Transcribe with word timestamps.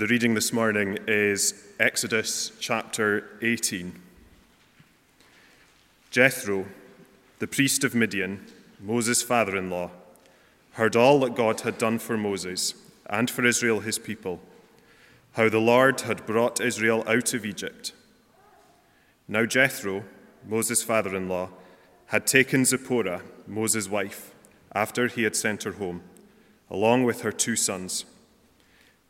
The 0.00 0.06
reading 0.06 0.32
this 0.32 0.50
morning 0.50 0.96
is 1.06 1.52
Exodus 1.78 2.52
chapter 2.58 3.36
18. 3.42 4.00
Jethro, 6.10 6.64
the 7.38 7.46
priest 7.46 7.84
of 7.84 7.94
Midian, 7.94 8.46
Moses' 8.80 9.22
father 9.22 9.58
in 9.58 9.68
law, 9.68 9.90
heard 10.72 10.96
all 10.96 11.20
that 11.20 11.34
God 11.34 11.60
had 11.60 11.76
done 11.76 11.98
for 11.98 12.16
Moses 12.16 12.72
and 13.10 13.28
for 13.28 13.44
Israel 13.44 13.80
his 13.80 13.98
people, 13.98 14.40
how 15.32 15.50
the 15.50 15.58
Lord 15.58 16.00
had 16.00 16.24
brought 16.24 16.62
Israel 16.62 17.04
out 17.06 17.34
of 17.34 17.44
Egypt. 17.44 17.92
Now 19.28 19.44
Jethro, 19.44 20.04
Moses' 20.48 20.82
father 20.82 21.14
in 21.14 21.28
law, 21.28 21.50
had 22.06 22.26
taken 22.26 22.64
Zipporah, 22.64 23.20
Moses' 23.46 23.90
wife, 23.90 24.32
after 24.74 25.08
he 25.08 25.24
had 25.24 25.36
sent 25.36 25.64
her 25.64 25.72
home, 25.72 26.00
along 26.70 27.04
with 27.04 27.20
her 27.20 27.32
two 27.32 27.54
sons. 27.54 28.06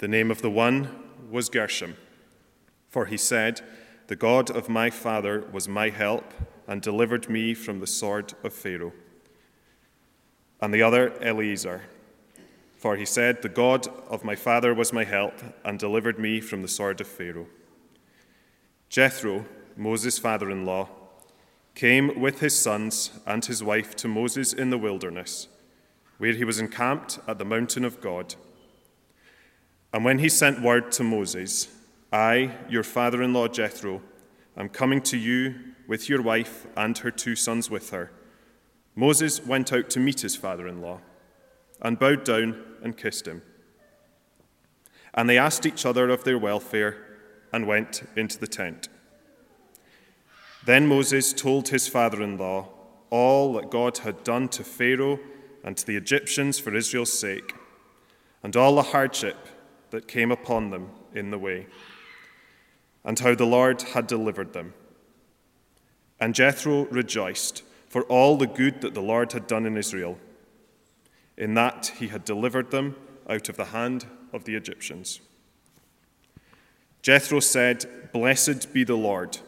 The 0.01 0.09
name 0.09 0.31
of 0.31 0.41
the 0.41 0.51
one 0.51 0.89
was 1.31 1.51
Gershom, 1.51 1.95
for 2.89 3.05
he 3.05 3.19
said, 3.19 3.61
The 4.07 4.17
God 4.17 4.51
of 4.51 4.67
my 4.67 4.89
father 4.89 5.45
was 5.53 5.69
my 5.69 5.91
help 5.91 6.33
and 6.67 6.81
delivered 6.81 7.29
me 7.29 7.53
from 7.53 7.81
the 7.81 7.87
sword 7.87 8.33
of 8.43 8.55
Pharaoh. 8.55 8.95
And 10.59 10.73
the 10.73 10.81
other, 10.81 11.13
Eliezer, 11.23 11.83
for 12.79 12.97
he 12.97 13.05
said, 13.05 13.43
The 13.43 13.51
God 13.51 13.89
of 14.09 14.25
my 14.25 14.35
father 14.35 14.73
was 14.73 14.91
my 14.91 15.05
help 15.05 15.35
and 15.67 15.79
delivered 15.79 16.19
me 16.19 16.41
from 16.41 16.63
the 16.63 16.69
sword 16.69 17.03
of 17.03 17.07
Pharaoh. 17.07 17.49
Jethro, 18.89 19.45
Moses' 19.77 20.19
father 20.19 20.51
in 20.51 20.65
law, 20.65 20.89
came 21.75 22.19
with 22.19 22.41
his 22.41 22.59
sons 22.59 23.21
and 23.27 23.45
his 23.45 23.63
wife 23.63 23.95
to 23.97 24.09
Moses 24.09 24.55
in 24.55 24.71
the 24.71 24.79
wilderness, 24.79 25.49
where 26.17 26.33
he 26.33 26.45
was 26.45 26.59
encamped 26.59 27.19
at 27.29 27.37
the 27.37 27.45
mountain 27.45 27.85
of 27.85 28.01
God. 28.01 28.35
And 29.93 30.05
when 30.05 30.19
he 30.21 30.29
sent 30.29 30.63
word 30.63 30.93
to 30.93 31.05
Moses, 31.05 31.69
I, 32.13 32.57
your 32.69 32.83
father 32.83 33.23
in 33.23 33.33
law 33.33 33.49
Jethro, 33.49 34.03
am 34.57 34.69
coming 34.69 35.01
to 35.03 35.17
you 35.17 35.55
with 35.89 36.09
your 36.09 36.23
wife 36.23 36.67
and 36.77 36.97
her 36.99 37.11
two 37.11 37.35
sons 37.35 37.71
with 37.71 37.91
her. 37.91 38.13
Moses 38.95 39.45
went 39.45 39.73
out 39.73 39.91
to 39.91 40.01
meet 40.01 40.21
his 40.21 40.37
father 40.37 40.69
in 40.69 40.81
law 40.81 41.01
and 41.81 41.99
bowed 41.99 42.25
down 42.25 42.63
and 42.83 42.97
kissed 42.97 43.27
him. 43.27 43.43
And 45.15 45.29
they 45.29 45.39
asked 45.39 45.67
each 45.67 45.85
other 45.85 46.09
of 46.09 46.25
their 46.25 46.39
welfare 46.39 46.97
and 47.53 47.67
went 47.67 48.03
into 48.17 48.39
the 48.39 48.47
tent. 48.47 48.89
Then 50.65 50.87
Moses 50.87 51.33
told 51.33 51.69
his 51.69 51.89
father 51.89 52.23
in 52.23 52.37
law 52.37 52.69
all 53.09 53.55
that 53.55 53.71
God 53.71 53.99
had 53.99 54.23
done 54.23 54.49
to 54.51 54.63
Pharaoh 54.63 55.19
and 55.65 55.77
to 55.77 55.87
the 55.87 55.97
Egyptians 55.97 56.59
for 56.59 56.75
Israel's 56.75 57.19
sake, 57.19 57.55
and 58.43 58.57
all 58.57 58.77
the 58.77 58.83
hardship 58.83 59.37
that 59.91 60.09
came 60.09 60.31
upon 60.31 60.71
them 60.71 60.91
in 61.15 61.31
the 61.31 61.39
way, 61.39 61.67
and 63.05 63.19
how 63.19 63.35
the 63.35 63.47
Lord 63.47 63.83
had 63.83 64.07
delivered 64.07 64.53
them. 64.53 64.75
And 66.21 66.35
Jethro 66.35 66.85
rejoiced 66.87 67.63
for 67.89 68.03
all 68.05 68.37
the 68.37 68.47
good 68.47 68.83
that 68.83 68.95
the 68.95 69.03
Lord 69.03 69.33
had 69.33 69.47
done 69.47 69.67
in 69.67 69.77
Israel, 69.77 70.19
in 71.37 71.55
that 71.55 71.93
he 71.99 72.09
had 72.09 72.25
delivered 72.25 72.71
them 72.71 72.97
out 73.29 73.49
of 73.49 73.57
the 73.57 73.67
hand 73.67 74.07
of 74.33 74.45
the 74.45 74.55
Egyptians. 74.55 75.21
Jethro 77.03 77.41
said, 77.41 78.13
Blessed 78.13 78.73
be 78.73 78.85
the 78.85 78.97
Lord, 78.97 79.39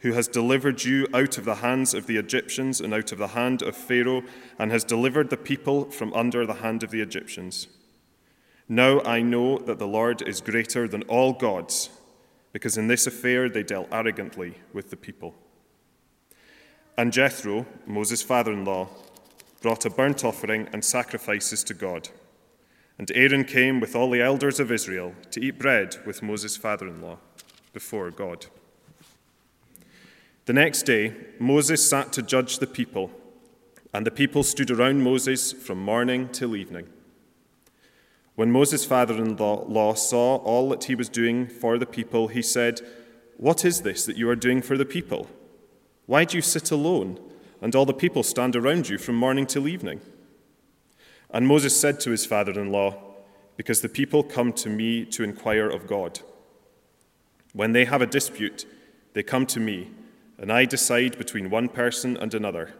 who 0.00 0.12
has 0.12 0.28
delivered 0.28 0.84
you 0.84 1.06
out 1.14 1.38
of 1.38 1.44
the 1.44 1.56
hands 1.56 1.94
of 1.94 2.06
the 2.06 2.18
Egyptians 2.18 2.80
and 2.80 2.92
out 2.92 3.12
of 3.12 3.18
the 3.18 3.28
hand 3.28 3.62
of 3.62 3.74
Pharaoh, 3.76 4.22
and 4.58 4.70
has 4.70 4.84
delivered 4.84 5.30
the 5.30 5.36
people 5.36 5.90
from 5.90 6.12
under 6.12 6.44
the 6.44 6.54
hand 6.54 6.82
of 6.82 6.90
the 6.90 7.00
Egyptians. 7.00 7.68
Now 8.72 9.02
I 9.02 9.20
know 9.20 9.58
that 9.58 9.78
the 9.78 9.86
Lord 9.86 10.22
is 10.22 10.40
greater 10.40 10.88
than 10.88 11.02
all 11.02 11.34
gods, 11.34 11.90
because 12.54 12.78
in 12.78 12.88
this 12.88 13.06
affair 13.06 13.50
they 13.50 13.62
dealt 13.62 13.92
arrogantly 13.92 14.54
with 14.72 14.88
the 14.88 14.96
people. 14.96 15.34
And 16.96 17.12
Jethro, 17.12 17.66
Moses' 17.84 18.22
father 18.22 18.50
in 18.50 18.64
law, 18.64 18.88
brought 19.60 19.84
a 19.84 19.90
burnt 19.90 20.24
offering 20.24 20.70
and 20.72 20.82
sacrifices 20.82 21.62
to 21.64 21.74
God. 21.74 22.08
And 22.96 23.12
Aaron 23.14 23.44
came 23.44 23.78
with 23.78 23.94
all 23.94 24.08
the 24.08 24.22
elders 24.22 24.58
of 24.58 24.72
Israel 24.72 25.12
to 25.32 25.44
eat 25.44 25.58
bread 25.58 25.98
with 26.06 26.22
Moses' 26.22 26.56
father 26.56 26.88
in 26.88 27.02
law 27.02 27.18
before 27.74 28.10
God. 28.10 28.46
The 30.46 30.54
next 30.54 30.84
day, 30.84 31.14
Moses 31.38 31.86
sat 31.86 32.10
to 32.14 32.22
judge 32.22 32.58
the 32.58 32.66
people, 32.66 33.10
and 33.92 34.06
the 34.06 34.10
people 34.10 34.42
stood 34.42 34.70
around 34.70 35.02
Moses 35.02 35.52
from 35.52 35.76
morning 35.76 36.30
till 36.30 36.56
evening. 36.56 36.86
When 38.34 38.50
Moses' 38.50 38.86
father 38.86 39.14
in 39.14 39.36
law 39.36 39.94
saw 39.94 40.36
all 40.36 40.70
that 40.70 40.84
he 40.84 40.94
was 40.94 41.08
doing 41.08 41.46
for 41.46 41.76
the 41.78 41.86
people, 41.86 42.28
he 42.28 42.40
said, 42.42 42.80
What 43.36 43.64
is 43.64 43.82
this 43.82 44.06
that 44.06 44.16
you 44.16 44.28
are 44.30 44.36
doing 44.36 44.62
for 44.62 44.78
the 44.78 44.86
people? 44.86 45.28
Why 46.06 46.24
do 46.24 46.36
you 46.36 46.42
sit 46.42 46.70
alone, 46.70 47.20
and 47.60 47.74
all 47.74 47.84
the 47.84 47.92
people 47.92 48.22
stand 48.22 48.56
around 48.56 48.88
you 48.88 48.96
from 48.96 49.16
morning 49.16 49.46
till 49.46 49.68
evening? 49.68 50.00
And 51.30 51.46
Moses 51.46 51.78
said 51.78 52.00
to 52.00 52.10
his 52.10 52.24
father 52.24 52.52
in 52.52 52.72
law, 52.72 52.96
Because 53.56 53.82
the 53.82 53.88
people 53.88 54.22
come 54.22 54.52
to 54.54 54.70
me 54.70 55.04
to 55.06 55.24
inquire 55.24 55.68
of 55.68 55.86
God. 55.86 56.20
When 57.52 57.72
they 57.72 57.84
have 57.84 58.00
a 58.00 58.06
dispute, 58.06 58.64
they 59.12 59.22
come 59.22 59.44
to 59.46 59.60
me, 59.60 59.90
and 60.38 60.50
I 60.50 60.64
decide 60.64 61.18
between 61.18 61.50
one 61.50 61.68
person 61.68 62.16
and 62.16 62.32
another, 62.32 62.72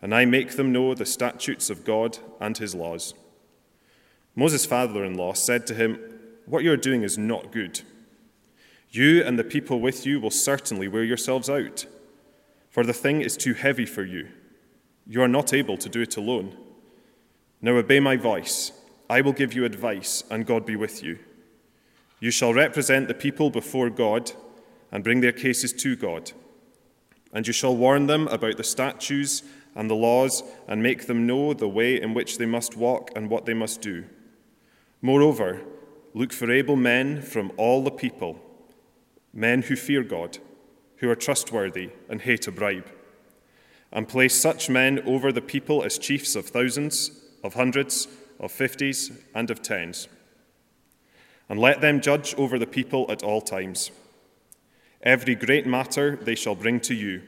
and 0.00 0.14
I 0.14 0.24
make 0.24 0.52
them 0.52 0.72
know 0.72 0.94
the 0.94 1.04
statutes 1.04 1.70
of 1.70 1.84
God 1.84 2.18
and 2.40 2.56
his 2.56 2.74
laws. 2.74 3.14
Moses' 4.36 4.66
father 4.66 5.02
in 5.02 5.16
law 5.16 5.32
said 5.32 5.66
to 5.66 5.74
him, 5.74 5.98
What 6.44 6.62
you 6.62 6.70
are 6.70 6.76
doing 6.76 7.02
is 7.02 7.16
not 7.16 7.50
good. 7.50 7.80
You 8.90 9.24
and 9.24 9.38
the 9.38 9.44
people 9.44 9.80
with 9.80 10.06
you 10.06 10.20
will 10.20 10.30
certainly 10.30 10.86
wear 10.86 11.02
yourselves 11.02 11.48
out, 11.48 11.86
for 12.68 12.84
the 12.84 12.92
thing 12.92 13.22
is 13.22 13.36
too 13.36 13.54
heavy 13.54 13.86
for 13.86 14.04
you. 14.04 14.28
You 15.06 15.22
are 15.22 15.28
not 15.28 15.54
able 15.54 15.78
to 15.78 15.88
do 15.88 16.02
it 16.02 16.16
alone. 16.16 16.56
Now 17.62 17.72
obey 17.72 17.98
my 17.98 18.16
voice. 18.16 18.72
I 19.08 19.22
will 19.22 19.32
give 19.32 19.54
you 19.54 19.64
advice, 19.64 20.22
and 20.30 20.46
God 20.46 20.66
be 20.66 20.76
with 20.76 21.02
you. 21.02 21.18
You 22.20 22.30
shall 22.30 22.52
represent 22.52 23.08
the 23.08 23.14
people 23.14 23.50
before 23.50 23.88
God 23.88 24.32
and 24.92 25.02
bring 25.02 25.20
their 25.20 25.32
cases 25.32 25.72
to 25.74 25.96
God. 25.96 26.32
And 27.32 27.46
you 27.46 27.52
shall 27.52 27.76
warn 27.76 28.06
them 28.06 28.28
about 28.28 28.56
the 28.56 28.64
statutes 28.64 29.42
and 29.74 29.88
the 29.88 29.94
laws 29.94 30.42
and 30.66 30.82
make 30.82 31.06
them 31.06 31.26
know 31.26 31.54
the 31.54 31.68
way 31.68 32.00
in 32.00 32.14
which 32.14 32.38
they 32.38 32.46
must 32.46 32.76
walk 32.76 33.10
and 33.14 33.30
what 33.30 33.46
they 33.46 33.54
must 33.54 33.80
do. 33.80 34.04
Moreover, 35.06 35.60
look 36.14 36.32
for 36.32 36.50
able 36.50 36.74
men 36.74 37.22
from 37.22 37.52
all 37.56 37.84
the 37.84 37.92
people, 37.92 38.40
men 39.32 39.62
who 39.62 39.76
fear 39.76 40.02
God, 40.02 40.38
who 40.96 41.08
are 41.08 41.14
trustworthy 41.14 41.90
and 42.08 42.20
hate 42.20 42.48
a 42.48 42.50
bribe, 42.50 42.90
and 43.92 44.08
place 44.08 44.34
such 44.34 44.68
men 44.68 44.98
over 45.06 45.30
the 45.30 45.40
people 45.40 45.84
as 45.84 45.96
chiefs 45.96 46.34
of 46.34 46.46
thousands, 46.46 47.12
of 47.44 47.54
hundreds, 47.54 48.08
of 48.40 48.50
fifties, 48.50 49.12
and 49.32 49.48
of 49.48 49.62
tens. 49.62 50.08
And 51.48 51.60
let 51.60 51.80
them 51.80 52.00
judge 52.00 52.34
over 52.34 52.58
the 52.58 52.66
people 52.66 53.06
at 53.08 53.22
all 53.22 53.40
times. 53.40 53.92
Every 55.02 55.36
great 55.36 55.68
matter 55.68 56.16
they 56.16 56.34
shall 56.34 56.56
bring 56.56 56.80
to 56.80 56.96
you, 56.96 57.22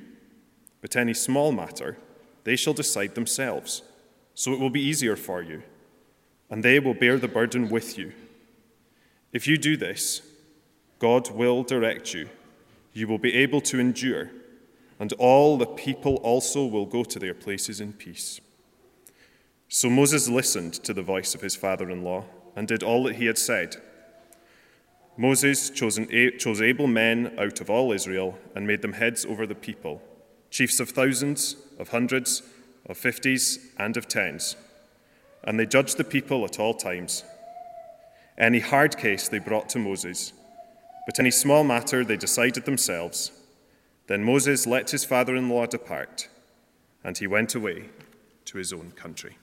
but 0.81 0.97
any 0.97 1.15
small 1.15 1.53
matter 1.53 1.97
they 2.43 2.57
shall 2.57 2.75
decide 2.75 3.15
themselves, 3.15 3.83
so 4.35 4.53
it 4.53 4.59
will 4.59 4.69
be 4.69 4.83
easier 4.83 5.15
for 5.15 5.43
you 5.43 5.63
and 6.51 6.63
they 6.63 6.79
will 6.81 6.95
bear 6.95 7.19
the 7.19 7.29
burden 7.29 7.69
with 7.69 7.99
you. 7.99 8.13
If 9.33 9.47
you 9.47 9.59
do 9.59 9.77
this, 9.77 10.23
God 10.99 11.31
will 11.31 11.63
direct 11.63 12.15
you. 12.15 12.29
You 12.93 13.07
will 13.07 13.19
be 13.19 13.35
able 13.35 13.61
to 13.63 13.79
endure, 13.79 14.31
and 14.99 15.13
all 15.15 15.57
the 15.57 15.67
people 15.67 16.17
also 16.17 16.65
will 16.65 16.87
go 16.87 17.05
to 17.05 17.19
their 17.19 17.35
places 17.35 17.81
in 17.81 17.93
peace. 17.93 18.41
So 19.69 19.91
Moses 19.91 20.29
listened 20.29 20.75
to 20.85 20.95
the 20.95 21.03
voice 21.03 21.35
of 21.35 21.43
his 21.43 21.55
father 21.55 21.91
in 21.91 22.03
law 22.03 22.25
and 22.57 22.67
did 22.67 22.83
all 22.83 23.05
that 23.05 23.17
he 23.17 23.27
had 23.27 23.39
said. 23.39 23.77
Moses 25.19 25.69
chose, 25.71 26.01
chose 26.39 26.63
able 26.63 26.87
men 26.87 27.35
out 27.39 27.61
of 27.61 27.69
all 27.69 27.93
Israel 27.93 28.39
and 28.55 28.67
made 28.67 28.83
them 28.83 28.95
heads 28.95 29.27
over 29.27 29.47
the 29.47 29.55
people, 29.55 30.01
chiefs 30.51 30.81
of 30.81 30.91
thousands, 30.91 31.57
of 31.79 31.91
hundreds, 31.91 32.43
of 32.87 32.97
fifties, 32.97 33.73
and 33.79 33.97
of 33.97 34.09
tens 34.09 34.57
and 35.45 35.59
they 35.59 35.67
judged 35.67 35.97
the 35.97 36.05
people 36.05 36.45
at 36.45 36.59
all 36.59 36.75
times. 36.75 37.25
Any 38.37 38.61
hard 38.61 38.97
case 38.97 39.29
they 39.29 39.39
brought 39.39 39.69
to 39.71 39.79
Moses, 39.79 40.33
but 41.07 41.19
any 41.19 41.31
small 41.31 41.65
matter 41.65 42.05
they 42.05 42.17
decided 42.17 42.65
themselves. 42.65 43.33
Then 44.07 44.25
Moses 44.25 44.67
let 44.67 44.91
his 44.91 45.05
father 45.05 45.35
in 45.35 45.49
law 45.49 45.67
depart, 45.67 46.29
and 47.03 47.17
he 47.19 47.27
went 47.27 47.55
away 47.55 47.91
to 48.47 48.59
his 48.59 48.73
own 48.73 48.93
country. 48.93 49.37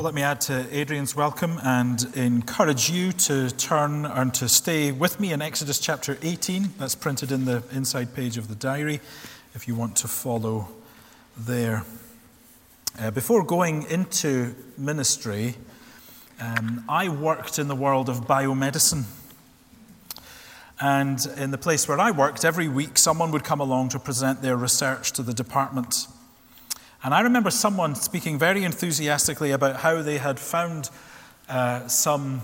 Well, 0.00 0.06
let 0.06 0.14
me 0.14 0.22
add 0.22 0.40
to 0.42 0.66
Adrian's 0.74 1.14
welcome 1.14 1.60
and 1.62 2.02
encourage 2.16 2.90
you 2.90 3.12
to 3.12 3.50
turn 3.50 4.06
and 4.06 4.32
to 4.32 4.48
stay 4.48 4.92
with 4.92 5.20
me 5.20 5.32
in 5.32 5.42
Exodus 5.42 5.78
chapter 5.78 6.16
18. 6.22 6.70
That's 6.78 6.94
printed 6.94 7.30
in 7.30 7.44
the 7.44 7.62
inside 7.70 8.14
page 8.14 8.38
of 8.38 8.48
the 8.48 8.54
diary 8.54 9.00
if 9.54 9.68
you 9.68 9.74
want 9.74 9.96
to 9.96 10.08
follow 10.08 10.68
there. 11.46 11.84
Uh, 12.98 13.10
before 13.10 13.44
going 13.44 13.84
into 13.90 14.54
ministry, 14.76 15.56
Um, 16.40 16.84
I 16.88 17.10
worked 17.10 17.58
in 17.58 17.68
the 17.68 17.76
world 17.76 18.08
of 18.08 18.26
biomedicine. 18.26 19.04
And 20.78 21.18
in 21.36 21.50
the 21.50 21.58
place 21.58 21.86
where 21.86 22.00
I 22.00 22.12
worked, 22.12 22.44
every 22.46 22.66
week 22.66 22.96
someone 22.96 23.30
would 23.30 23.44
come 23.44 23.60
along 23.60 23.90
to 23.90 23.98
present 23.98 24.40
their 24.40 24.56
research 24.56 25.12
to 25.12 25.22
the 25.22 25.34
department. 25.34 26.08
And 27.02 27.12
I 27.12 27.20
remember 27.20 27.50
someone 27.50 27.94
speaking 27.94 28.38
very 28.38 28.64
enthusiastically 28.64 29.52
about 29.52 29.76
how 29.76 30.02
they 30.02 30.18
had 30.18 30.40
found 30.40 30.88
uh, 31.50 31.86
some 31.88 32.40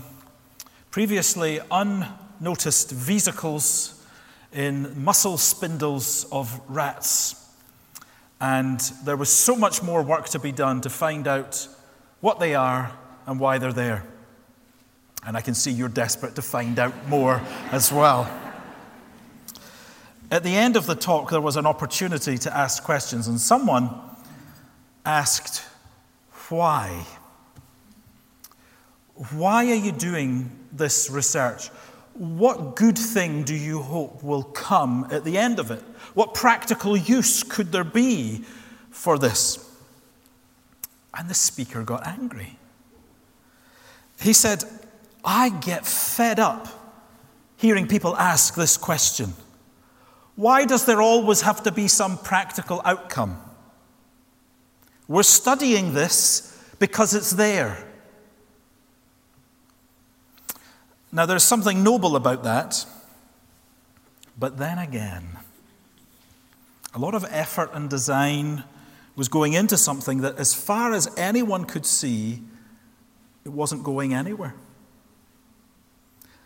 previously 0.90 1.60
unnoticed 1.70 2.90
vesicles 2.90 3.94
in 4.52 5.04
muscle 5.04 5.38
spindles 5.38 6.26
of 6.30 6.60
rats. 6.68 7.45
And 8.40 8.80
there 9.04 9.16
was 9.16 9.30
so 9.30 9.56
much 9.56 9.82
more 9.82 10.02
work 10.02 10.28
to 10.30 10.38
be 10.38 10.52
done 10.52 10.80
to 10.82 10.90
find 10.90 11.26
out 11.26 11.68
what 12.20 12.38
they 12.38 12.54
are 12.54 12.92
and 13.26 13.40
why 13.40 13.58
they're 13.58 13.72
there. 13.72 14.04
And 15.24 15.36
I 15.36 15.40
can 15.40 15.54
see 15.54 15.70
you're 15.70 15.88
desperate 15.88 16.34
to 16.36 16.42
find 16.42 16.78
out 16.78 17.08
more 17.08 17.40
as 17.72 17.90
well. 17.90 18.30
At 20.30 20.42
the 20.42 20.54
end 20.54 20.76
of 20.76 20.86
the 20.86 20.94
talk, 20.94 21.30
there 21.30 21.40
was 21.40 21.56
an 21.56 21.66
opportunity 21.66 22.36
to 22.38 22.56
ask 22.56 22.82
questions, 22.82 23.28
and 23.28 23.40
someone 23.40 23.90
asked, 25.04 25.62
Why? 26.48 27.06
Why 29.30 29.70
are 29.70 29.74
you 29.76 29.92
doing 29.92 30.50
this 30.72 31.08
research? 31.08 31.68
What 32.14 32.76
good 32.76 32.98
thing 32.98 33.44
do 33.44 33.54
you 33.54 33.80
hope 33.80 34.22
will 34.22 34.42
come 34.42 35.06
at 35.10 35.24
the 35.24 35.38
end 35.38 35.58
of 35.58 35.70
it? 35.70 35.82
What 36.14 36.34
practical 36.34 36.96
use 36.96 37.42
could 37.42 37.72
there 37.72 37.84
be 37.84 38.44
for 38.90 39.18
this? 39.18 39.62
And 41.14 41.28
the 41.28 41.34
speaker 41.34 41.82
got 41.82 42.06
angry. 42.06 42.58
He 44.20 44.32
said, 44.32 44.64
I 45.24 45.48
get 45.50 45.86
fed 45.86 46.38
up 46.38 46.68
hearing 47.56 47.88
people 47.88 48.16
ask 48.16 48.54
this 48.54 48.76
question 48.76 49.32
Why 50.36 50.64
does 50.64 50.84
there 50.84 51.00
always 51.00 51.42
have 51.42 51.62
to 51.64 51.72
be 51.72 51.88
some 51.88 52.18
practical 52.18 52.80
outcome? 52.84 53.40
We're 55.08 55.22
studying 55.22 55.94
this 55.94 56.52
because 56.78 57.14
it's 57.14 57.30
there. 57.30 57.82
Now, 61.12 61.24
there's 61.24 61.44
something 61.44 61.82
noble 61.82 62.16
about 62.16 62.42
that, 62.42 62.84
but 64.38 64.58
then 64.58 64.78
again, 64.78 65.38
a 66.96 66.98
lot 66.98 67.14
of 67.14 67.26
effort 67.28 67.70
and 67.74 67.90
design 67.90 68.64
was 69.16 69.28
going 69.28 69.52
into 69.52 69.76
something 69.76 70.22
that, 70.22 70.38
as 70.38 70.54
far 70.54 70.94
as 70.94 71.08
anyone 71.18 71.66
could 71.66 71.84
see, 71.84 72.42
it 73.44 73.50
wasn't 73.50 73.84
going 73.84 74.14
anywhere. 74.14 74.54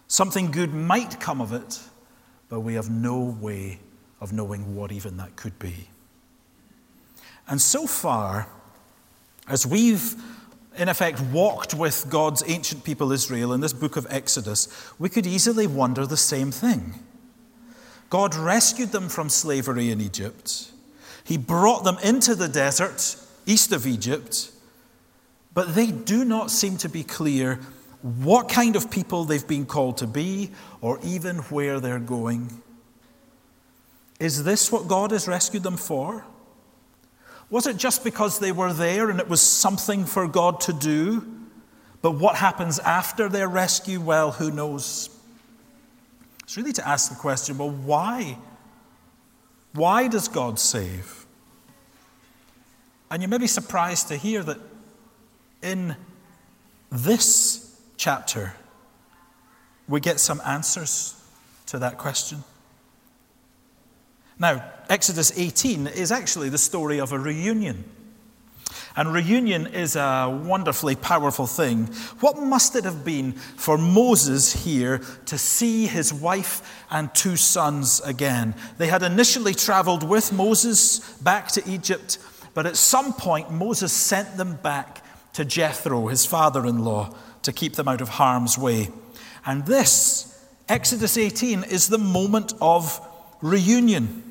Something 0.08 0.50
good 0.50 0.74
might 0.74 1.20
come 1.20 1.40
of 1.40 1.52
it, 1.52 1.78
but 2.48 2.60
we 2.60 2.74
have 2.74 2.90
no 2.90 3.20
way 3.20 3.78
of 4.20 4.32
knowing 4.32 4.74
what 4.74 4.90
even 4.90 5.16
that 5.18 5.36
could 5.36 5.56
be. 5.60 5.88
And 7.48 7.60
so 7.60 7.86
far, 7.86 8.48
as 9.48 9.64
we've 9.64 10.16
in 10.76 10.88
effect 10.88 11.20
walked 11.20 11.74
with 11.74 12.06
God's 12.08 12.42
ancient 12.46 12.82
people 12.82 13.12
Israel 13.12 13.52
in 13.52 13.60
this 13.60 13.72
book 13.72 13.96
of 13.96 14.04
Exodus, 14.10 14.66
we 14.98 15.08
could 15.08 15.26
easily 15.26 15.68
wonder 15.68 16.06
the 16.06 16.16
same 16.16 16.50
thing. 16.50 16.94
God 18.10 18.34
rescued 18.34 18.90
them 18.90 19.08
from 19.08 19.28
slavery 19.28 19.90
in 19.90 20.00
Egypt. 20.00 20.72
He 21.24 21.38
brought 21.38 21.84
them 21.84 21.96
into 22.02 22.34
the 22.34 22.48
desert 22.48 23.16
east 23.46 23.72
of 23.72 23.86
Egypt, 23.86 24.50
but 25.54 25.74
they 25.74 25.90
do 25.90 26.24
not 26.24 26.50
seem 26.50 26.76
to 26.78 26.88
be 26.88 27.04
clear 27.04 27.60
what 28.02 28.48
kind 28.48 28.76
of 28.76 28.90
people 28.90 29.24
they've 29.24 29.46
been 29.46 29.66
called 29.66 29.98
to 29.98 30.06
be, 30.06 30.50
or 30.80 30.98
even 31.04 31.36
where 31.36 31.80
they're 31.80 31.98
going. 31.98 32.62
Is 34.18 34.42
this 34.42 34.72
what 34.72 34.88
God 34.88 35.12
has 35.12 35.28
rescued 35.28 35.62
them 35.62 35.76
for? 35.76 36.24
Was 37.48 37.66
it 37.66 37.76
just 37.76 38.02
because 38.04 38.38
they 38.38 38.52
were 38.52 38.72
there 38.72 39.10
and 39.10 39.20
it 39.20 39.28
was 39.28 39.42
something 39.42 40.04
for 40.04 40.26
God 40.26 40.60
to 40.62 40.72
do? 40.72 41.26
But 42.02 42.12
what 42.12 42.36
happens 42.36 42.78
after 42.78 43.28
their 43.28 43.48
rescue? 43.48 44.00
Well, 44.00 44.32
who 44.32 44.50
knows? 44.50 45.10
It's 46.50 46.56
really 46.56 46.72
to 46.72 46.88
ask 46.88 47.10
the 47.10 47.14
question 47.16 47.58
well, 47.58 47.70
why? 47.70 48.36
Why 49.72 50.08
does 50.08 50.26
God 50.26 50.58
save? 50.58 51.24
And 53.08 53.22
you 53.22 53.28
may 53.28 53.38
be 53.38 53.46
surprised 53.46 54.08
to 54.08 54.16
hear 54.16 54.42
that 54.42 54.58
in 55.62 55.94
this 56.90 57.80
chapter, 57.96 58.54
we 59.86 60.00
get 60.00 60.18
some 60.18 60.42
answers 60.44 61.14
to 61.66 61.78
that 61.78 61.98
question. 61.98 62.42
Now, 64.36 64.64
Exodus 64.88 65.30
18 65.38 65.86
is 65.86 66.10
actually 66.10 66.48
the 66.48 66.58
story 66.58 66.98
of 66.98 67.12
a 67.12 67.18
reunion. 67.20 67.84
And 68.96 69.12
reunion 69.12 69.66
is 69.66 69.96
a 69.96 70.42
wonderfully 70.44 70.96
powerful 70.96 71.46
thing. 71.46 71.86
What 72.20 72.38
must 72.38 72.76
it 72.76 72.84
have 72.84 73.04
been 73.04 73.32
for 73.32 73.78
Moses 73.78 74.64
here 74.64 75.00
to 75.26 75.38
see 75.38 75.86
his 75.86 76.12
wife 76.12 76.84
and 76.90 77.14
two 77.14 77.36
sons 77.36 78.00
again? 78.04 78.54
They 78.78 78.88
had 78.88 79.02
initially 79.02 79.54
traveled 79.54 80.08
with 80.08 80.32
Moses 80.32 80.98
back 81.18 81.48
to 81.48 81.68
Egypt, 81.68 82.18
but 82.54 82.66
at 82.66 82.76
some 82.76 83.12
point 83.12 83.50
Moses 83.50 83.92
sent 83.92 84.36
them 84.36 84.56
back 84.56 85.04
to 85.34 85.44
Jethro, 85.44 86.08
his 86.08 86.26
father 86.26 86.66
in 86.66 86.84
law, 86.84 87.14
to 87.42 87.52
keep 87.52 87.76
them 87.76 87.88
out 87.88 88.00
of 88.00 88.08
harm's 88.08 88.58
way. 88.58 88.88
And 89.46 89.64
this, 89.66 90.44
Exodus 90.68 91.16
18, 91.16 91.64
is 91.64 91.88
the 91.88 91.98
moment 91.98 92.52
of 92.60 93.00
reunion. 93.40 94.29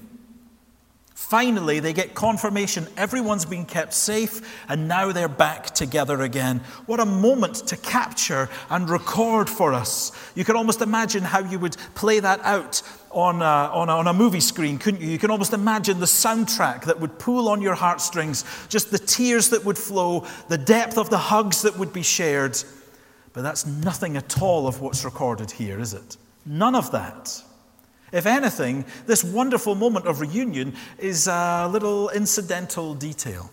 Finally, 1.29 1.79
they 1.79 1.93
get 1.93 2.15
confirmation 2.15 2.87
everyone's 2.97 3.45
been 3.45 3.63
kept 3.63 3.93
safe, 3.93 4.41
and 4.67 4.87
now 4.87 5.11
they're 5.11 5.27
back 5.27 5.67
together 5.67 6.23
again. 6.23 6.57
What 6.87 6.99
a 6.99 7.05
moment 7.05 7.67
to 7.67 7.77
capture 7.77 8.49
and 8.67 8.89
record 8.89 9.47
for 9.47 9.71
us. 9.71 10.11
You 10.33 10.43
can 10.43 10.55
almost 10.55 10.81
imagine 10.81 11.21
how 11.21 11.41
you 11.41 11.59
would 11.59 11.77
play 11.93 12.19
that 12.19 12.39
out 12.39 12.81
on 13.11 13.43
a, 13.43 13.45
on, 13.45 13.89
a, 13.89 13.97
on 13.97 14.07
a, 14.07 14.13
movie 14.13 14.39
screen, 14.39 14.79
couldn't 14.79 15.01
you? 15.01 15.07
You 15.09 15.19
can 15.19 15.29
almost 15.29 15.53
imagine 15.53 15.99
the 15.99 16.07
soundtrack 16.07 16.85
that 16.85 16.99
would 16.99 17.19
pull 17.19 17.47
on 17.47 17.61
your 17.61 17.75
heartstrings, 17.75 18.43
just 18.67 18.89
the 18.89 18.97
tears 18.97 19.49
that 19.49 19.63
would 19.63 19.77
flow, 19.77 20.25
the 20.47 20.57
depth 20.57 20.97
of 20.97 21.11
the 21.11 21.19
hugs 21.19 21.61
that 21.61 21.77
would 21.77 21.93
be 21.93 22.01
shared. 22.01 22.57
But 23.33 23.43
that's 23.43 23.67
nothing 23.67 24.17
at 24.17 24.41
all 24.41 24.65
of 24.65 24.81
what's 24.81 25.05
recorded 25.05 25.51
here, 25.51 25.79
is 25.79 25.93
it? 25.93 26.17
None 26.43 26.73
of 26.73 26.91
that. 26.91 27.43
If 28.11 28.25
anything, 28.25 28.85
this 29.05 29.23
wonderful 29.23 29.75
moment 29.75 30.05
of 30.05 30.21
reunion 30.21 30.75
is 30.97 31.27
a 31.27 31.67
little 31.71 32.09
incidental 32.09 32.95
detail. 32.95 33.51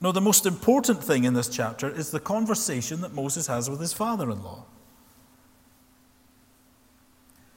No, 0.00 0.12
the 0.12 0.20
most 0.20 0.44
important 0.44 1.02
thing 1.02 1.24
in 1.24 1.34
this 1.34 1.48
chapter 1.48 1.88
is 1.88 2.10
the 2.10 2.20
conversation 2.20 3.00
that 3.00 3.14
Moses 3.14 3.46
has 3.46 3.70
with 3.70 3.80
his 3.80 3.92
father 3.92 4.30
in 4.30 4.42
law. 4.42 4.66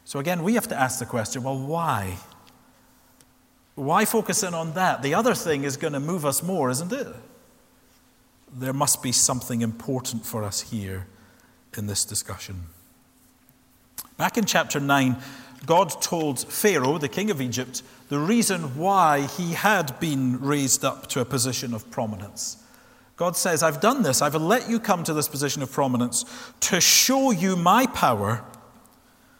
So 0.05 0.19
again, 0.19 0.43
we 0.43 0.55
have 0.55 0.69
to 0.69 0.79
ask 0.79 0.99
the 0.99 1.05
question 1.05 1.43
well, 1.43 1.59
why? 1.59 2.17
Why 3.75 4.05
focus 4.05 4.43
in 4.43 4.53
on 4.53 4.73
that? 4.73 5.01
The 5.01 5.13
other 5.13 5.35
thing 5.35 5.65
is 5.65 5.75
going 5.75 5.91
to 5.93 5.99
move 5.99 6.25
us 6.25 6.41
more, 6.41 6.69
isn't 6.69 6.93
it? 6.93 7.07
There 8.51 8.73
must 8.73 9.03
be 9.03 9.11
something 9.11 9.61
important 9.61 10.25
for 10.25 10.43
us 10.43 10.61
here 10.61 11.05
in 11.77 11.87
this 11.87 12.05
discussion. 12.05 12.69
Back 14.17 14.37
in 14.37 14.45
chapter 14.45 14.79
9, 14.79 15.15
God 15.65 16.01
told 16.01 16.39
Pharaoh, 16.39 16.97
the 16.97 17.07
king 17.07 17.29
of 17.29 17.39
Egypt, 17.39 17.83
the 18.09 18.19
reason 18.19 18.75
why 18.75 19.21
he 19.21 19.53
had 19.53 19.99
been 19.99 20.39
raised 20.39 20.83
up 20.83 21.07
to 21.07 21.19
a 21.19 21.25
position 21.25 21.73
of 21.73 21.89
prominence. 21.91 22.57
God 23.15 23.35
says, 23.35 23.63
I've 23.63 23.81
done 23.81 24.03
this, 24.03 24.21
I've 24.21 24.35
let 24.35 24.69
you 24.69 24.79
come 24.79 25.03
to 25.03 25.13
this 25.13 25.27
position 25.27 25.61
of 25.61 25.71
prominence 25.71 26.25
to 26.61 26.79
show 26.81 27.31
you 27.31 27.55
my 27.55 27.85
power 27.87 28.43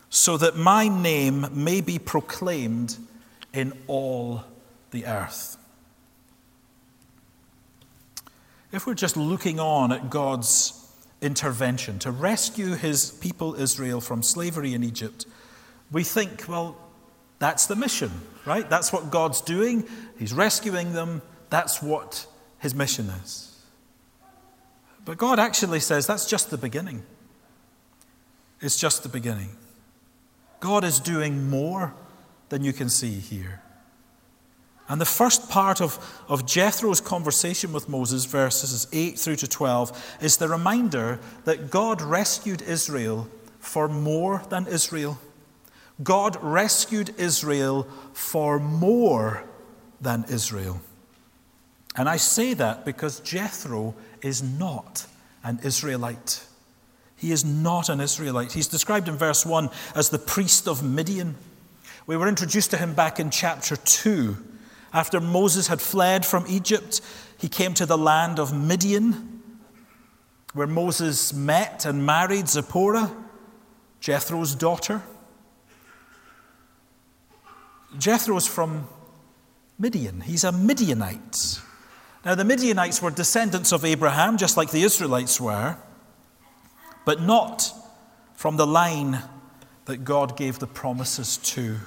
so 0.09 0.37
that 0.37 0.55
my 0.55 0.87
name 0.87 1.47
may 1.51 1.81
be 1.81 1.99
proclaimed 1.99 2.97
in 3.53 3.73
all 3.87 4.43
the 4.91 5.05
earth. 5.05 5.57
If 8.71 8.85
we're 8.85 8.95
just 8.95 9.17
looking 9.17 9.59
on 9.59 9.91
at 9.91 10.09
God's 10.09 10.86
intervention 11.21 11.99
to 11.99 12.11
rescue 12.11 12.75
his 12.75 13.11
people 13.11 13.55
Israel 13.55 14.01
from 14.01 14.21
slavery 14.21 14.73
in 14.73 14.83
Egypt, 14.83 15.25
we 15.91 16.03
think, 16.03 16.45
well, 16.47 16.77
that's 17.39 17.67
the 17.67 17.75
mission, 17.75 18.11
right? 18.45 18.69
That's 18.69 18.91
what 18.91 19.11
God's 19.11 19.41
doing. 19.41 19.87
He's 20.17 20.33
rescuing 20.33 20.93
them. 20.93 21.21
That's 21.49 21.81
what 21.81 22.25
his 22.59 22.73
mission 22.75 23.09
is. 23.09 23.55
But 25.05 25.17
God 25.17 25.39
actually 25.39 25.79
says 25.79 26.05
that's 26.05 26.25
just 26.25 26.49
the 26.49 26.57
beginning. 26.57 27.03
It's 28.59 28.77
just 28.77 29.03
the 29.03 29.09
beginning. 29.09 29.55
God 30.59 30.83
is 30.83 30.99
doing 30.99 31.49
more 31.49 31.93
than 32.49 32.63
you 32.63 32.73
can 32.73 32.89
see 32.89 33.19
here. 33.19 33.61
And 34.89 35.01
the 35.01 35.05
first 35.05 35.49
part 35.49 35.81
of, 35.81 35.99
of 36.29 36.45
Jethro's 36.45 37.01
conversation 37.01 37.73
with 37.73 37.89
Moses, 37.89 38.25
verses 38.25 38.87
8 38.93 39.19
through 39.19 39.35
to 39.37 39.47
12, 39.47 40.17
is 40.21 40.37
the 40.37 40.47
reminder 40.47 41.19
that 41.43 41.69
God 41.69 42.01
rescued 42.01 42.61
Israel 42.61 43.27
for 43.59 43.89
more 43.89 44.43
than 44.49 44.65
Israel. 44.67 45.19
God 46.01 46.37
rescued 46.41 47.13
Israel 47.17 47.87
for 48.13 48.59
more 48.59 49.43
than 49.99 50.23
Israel. 50.29 50.79
And 51.95 52.07
I 52.07 52.17
say 52.17 52.53
that 52.53 52.85
because 52.85 53.19
Jethro 53.19 53.95
is 54.21 54.41
not 54.41 55.05
an 55.43 55.59
Israelite. 55.63 56.45
He 57.17 57.31
is 57.31 57.43
not 57.43 57.89
an 57.89 57.99
Israelite. 57.99 58.53
He's 58.53 58.67
described 58.67 59.09
in 59.09 59.15
verse 59.15 59.45
1 59.45 59.69
as 59.95 60.09
the 60.09 60.19
priest 60.19 60.67
of 60.67 60.83
Midian. 60.83 61.35
We 62.05 62.15
were 62.15 62.27
introduced 62.27 62.71
to 62.71 62.77
him 62.77 62.93
back 62.93 63.19
in 63.19 63.31
chapter 63.31 63.75
2. 63.75 64.37
After 64.93 65.19
Moses 65.19 65.67
had 65.67 65.81
fled 65.81 66.25
from 66.25 66.45
Egypt, 66.47 67.01
he 67.37 67.49
came 67.49 67.73
to 67.75 67.85
the 67.85 67.97
land 67.97 68.39
of 68.39 68.53
Midian, 68.53 69.41
where 70.53 70.67
Moses 70.67 71.33
met 71.33 71.85
and 71.85 72.05
married 72.05 72.47
Zipporah, 72.47 73.11
Jethro's 73.99 74.55
daughter. 74.55 75.03
Jethro's 77.97 78.47
from 78.47 78.87
Midian. 79.77 80.21
He's 80.21 80.43
a 80.43 80.51
Midianite. 80.51 81.61
Now, 82.25 82.35
the 82.35 82.45
Midianites 82.45 83.01
were 83.01 83.11
descendants 83.11 83.71
of 83.71 83.85
Abraham, 83.85 84.37
just 84.37 84.57
like 84.57 84.71
the 84.71 84.83
Israelites 84.83 85.39
were, 85.39 85.77
but 87.05 87.21
not 87.21 87.71
from 88.33 88.57
the 88.57 88.67
line 88.67 89.21
that 89.85 90.03
God 90.03 90.35
gave 90.35 90.59
the 90.59 90.67
promises 90.67 91.37
to. 91.37 91.77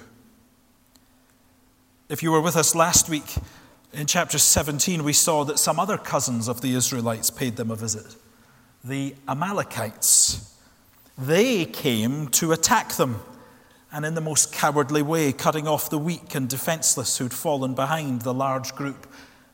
If 2.11 2.25
you 2.25 2.33
were 2.33 2.41
with 2.41 2.57
us 2.57 2.75
last 2.75 3.09
week 3.09 3.37
in 3.93 4.09
chapter 4.09 4.37
17, 4.37 5.05
we 5.05 5.13
saw 5.13 5.45
that 5.45 5.61
some 5.61 5.79
other 5.79 5.97
cousins 5.97 6.49
of 6.49 6.61
the 6.61 6.75
Israelites 6.75 7.31
paid 7.31 7.55
them 7.55 7.71
a 7.71 7.77
visit 7.77 8.17
the 8.83 9.15
Amalekites. 9.29 10.59
They 11.17 11.65
came 11.67 12.27
to 12.31 12.51
attack 12.51 12.95
them, 12.95 13.21
and 13.93 14.05
in 14.05 14.15
the 14.15 14.21
most 14.21 14.53
cowardly 14.53 15.03
way, 15.03 15.33
cutting 15.33 15.69
off 15.69 15.89
the 15.89 15.99
weak 15.99 16.35
and 16.35 16.49
defenseless 16.49 17.19
who'd 17.19 17.33
fallen 17.33 17.75
behind 17.75 18.23
the 18.23 18.35
large 18.35 18.75
group 18.75 19.07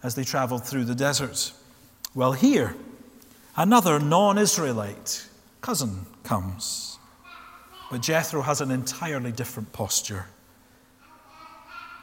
as 0.03 0.15
they 0.15 0.25
traveled 0.25 0.65
through 0.65 0.87
the 0.87 0.95
desert. 0.95 1.53
Well, 2.15 2.33
here, 2.33 2.75
another 3.55 4.01
non 4.01 4.39
Israelite 4.39 5.27
cousin 5.61 6.07
comes. 6.23 6.99
But 7.91 8.01
Jethro 8.01 8.41
has 8.41 8.63
an 8.63 8.71
entirely 8.71 9.31
different 9.31 9.75
posture. 9.75 10.29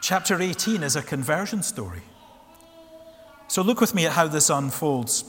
Chapter 0.03 0.41
18 0.41 0.83
is 0.83 0.97
a 0.97 1.01
conversion 1.01 1.63
story. 1.63 2.01
So 3.47 3.61
look 3.61 3.79
with 3.79 3.95
me 3.95 4.05
at 4.05 4.11
how 4.11 4.27
this 4.27 4.49
unfolds. 4.49 5.23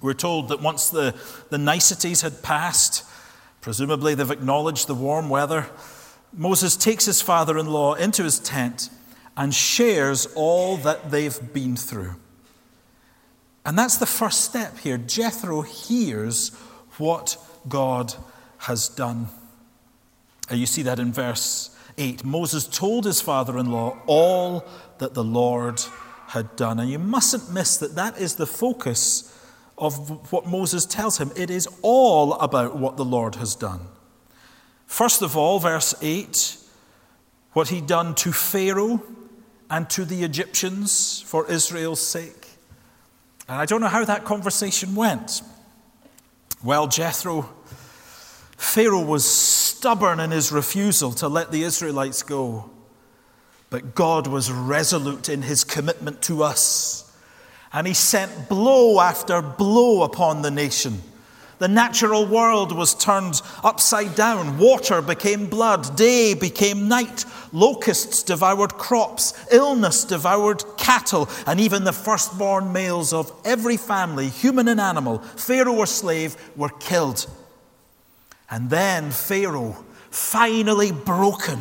We're 0.00 0.14
told 0.14 0.48
that 0.48 0.62
once 0.62 0.88
the, 0.88 1.14
the 1.50 1.58
niceties 1.58 2.22
had 2.22 2.42
passed, 2.42 3.04
presumably 3.60 4.14
they've 4.14 4.30
acknowledged 4.30 4.86
the 4.86 4.94
warm 4.94 5.28
weather, 5.28 5.66
Moses 6.32 6.76
takes 6.78 7.04
his 7.04 7.20
father 7.20 7.58
in 7.58 7.66
law 7.66 7.92
into 7.92 8.24
his 8.24 8.38
tent 8.38 8.88
and 9.36 9.54
shares 9.54 10.28
all 10.34 10.78
that 10.78 11.10
they've 11.10 11.52
been 11.52 11.76
through. 11.76 12.14
And 13.66 13.78
that's 13.78 13.98
the 13.98 14.06
first 14.06 14.44
step 14.44 14.78
here. 14.78 14.96
Jethro 14.96 15.60
hears 15.60 16.54
what 16.96 17.36
God 17.68 18.14
has 18.60 18.88
done. 18.88 19.28
And 20.48 20.58
you 20.58 20.64
see 20.64 20.84
that 20.84 20.98
in 20.98 21.12
verse 21.12 21.73
8. 21.98 22.24
Moses 22.24 22.66
told 22.66 23.04
his 23.04 23.20
father 23.20 23.58
in 23.58 23.70
law 23.70 23.98
all 24.06 24.66
that 24.98 25.14
the 25.14 25.24
Lord 25.24 25.80
had 26.28 26.56
done. 26.56 26.80
And 26.80 26.90
you 26.90 26.98
mustn't 26.98 27.52
miss 27.52 27.76
that 27.76 27.94
that 27.94 28.18
is 28.18 28.36
the 28.36 28.46
focus 28.46 29.30
of 29.76 30.32
what 30.32 30.46
Moses 30.46 30.86
tells 30.86 31.18
him. 31.18 31.30
It 31.36 31.50
is 31.50 31.68
all 31.82 32.34
about 32.34 32.76
what 32.76 32.96
the 32.96 33.04
Lord 33.04 33.36
has 33.36 33.54
done. 33.54 33.80
First 34.86 35.22
of 35.22 35.36
all, 35.36 35.58
verse 35.58 35.94
8, 36.00 36.56
what 37.52 37.68
he'd 37.68 37.86
done 37.86 38.14
to 38.16 38.32
Pharaoh 38.32 39.02
and 39.70 39.88
to 39.90 40.04
the 40.04 40.22
Egyptians 40.22 41.22
for 41.26 41.50
Israel's 41.50 42.04
sake. 42.04 42.48
And 43.48 43.60
I 43.60 43.66
don't 43.66 43.80
know 43.80 43.88
how 43.88 44.04
that 44.04 44.24
conversation 44.24 44.94
went. 44.94 45.42
Well, 46.62 46.86
Jethro, 46.86 47.48
Pharaoh 48.56 49.04
was 49.04 49.24
stubborn 49.84 50.18
in 50.18 50.30
his 50.30 50.50
refusal 50.50 51.12
to 51.12 51.28
let 51.28 51.52
the 51.52 51.62
Israelites 51.62 52.22
go. 52.22 52.70
But 53.68 53.94
God 53.94 54.26
was 54.26 54.50
resolute 54.50 55.28
in 55.28 55.42
his 55.42 55.62
commitment 55.62 56.22
to 56.22 56.42
us. 56.42 57.14
And 57.70 57.86
he 57.86 57.92
sent 57.92 58.48
blow 58.48 58.98
after 58.98 59.42
blow 59.42 60.02
upon 60.02 60.40
the 60.40 60.50
nation. 60.50 61.02
The 61.58 61.68
natural 61.68 62.24
world 62.24 62.74
was 62.74 62.94
turned 62.94 63.42
upside 63.62 64.14
down. 64.14 64.56
Water 64.56 65.02
became 65.02 65.50
blood. 65.50 65.98
Day 65.98 66.32
became 66.32 66.88
night. 66.88 67.26
Locusts 67.52 68.22
devoured 68.22 68.72
crops. 68.72 69.34
Illness 69.52 70.06
devoured 70.06 70.64
cattle. 70.78 71.28
And 71.46 71.60
even 71.60 71.84
the 71.84 71.92
firstborn 71.92 72.72
males 72.72 73.12
of 73.12 73.30
every 73.44 73.76
family, 73.76 74.30
human 74.30 74.66
and 74.68 74.80
animal, 74.80 75.18
Pharaoh 75.18 75.74
or 75.74 75.86
slave, 75.86 76.38
were 76.56 76.70
killed. 76.70 77.26
And 78.50 78.70
then 78.70 79.10
Pharaoh, 79.10 79.84
finally 80.10 80.92
broken, 80.92 81.60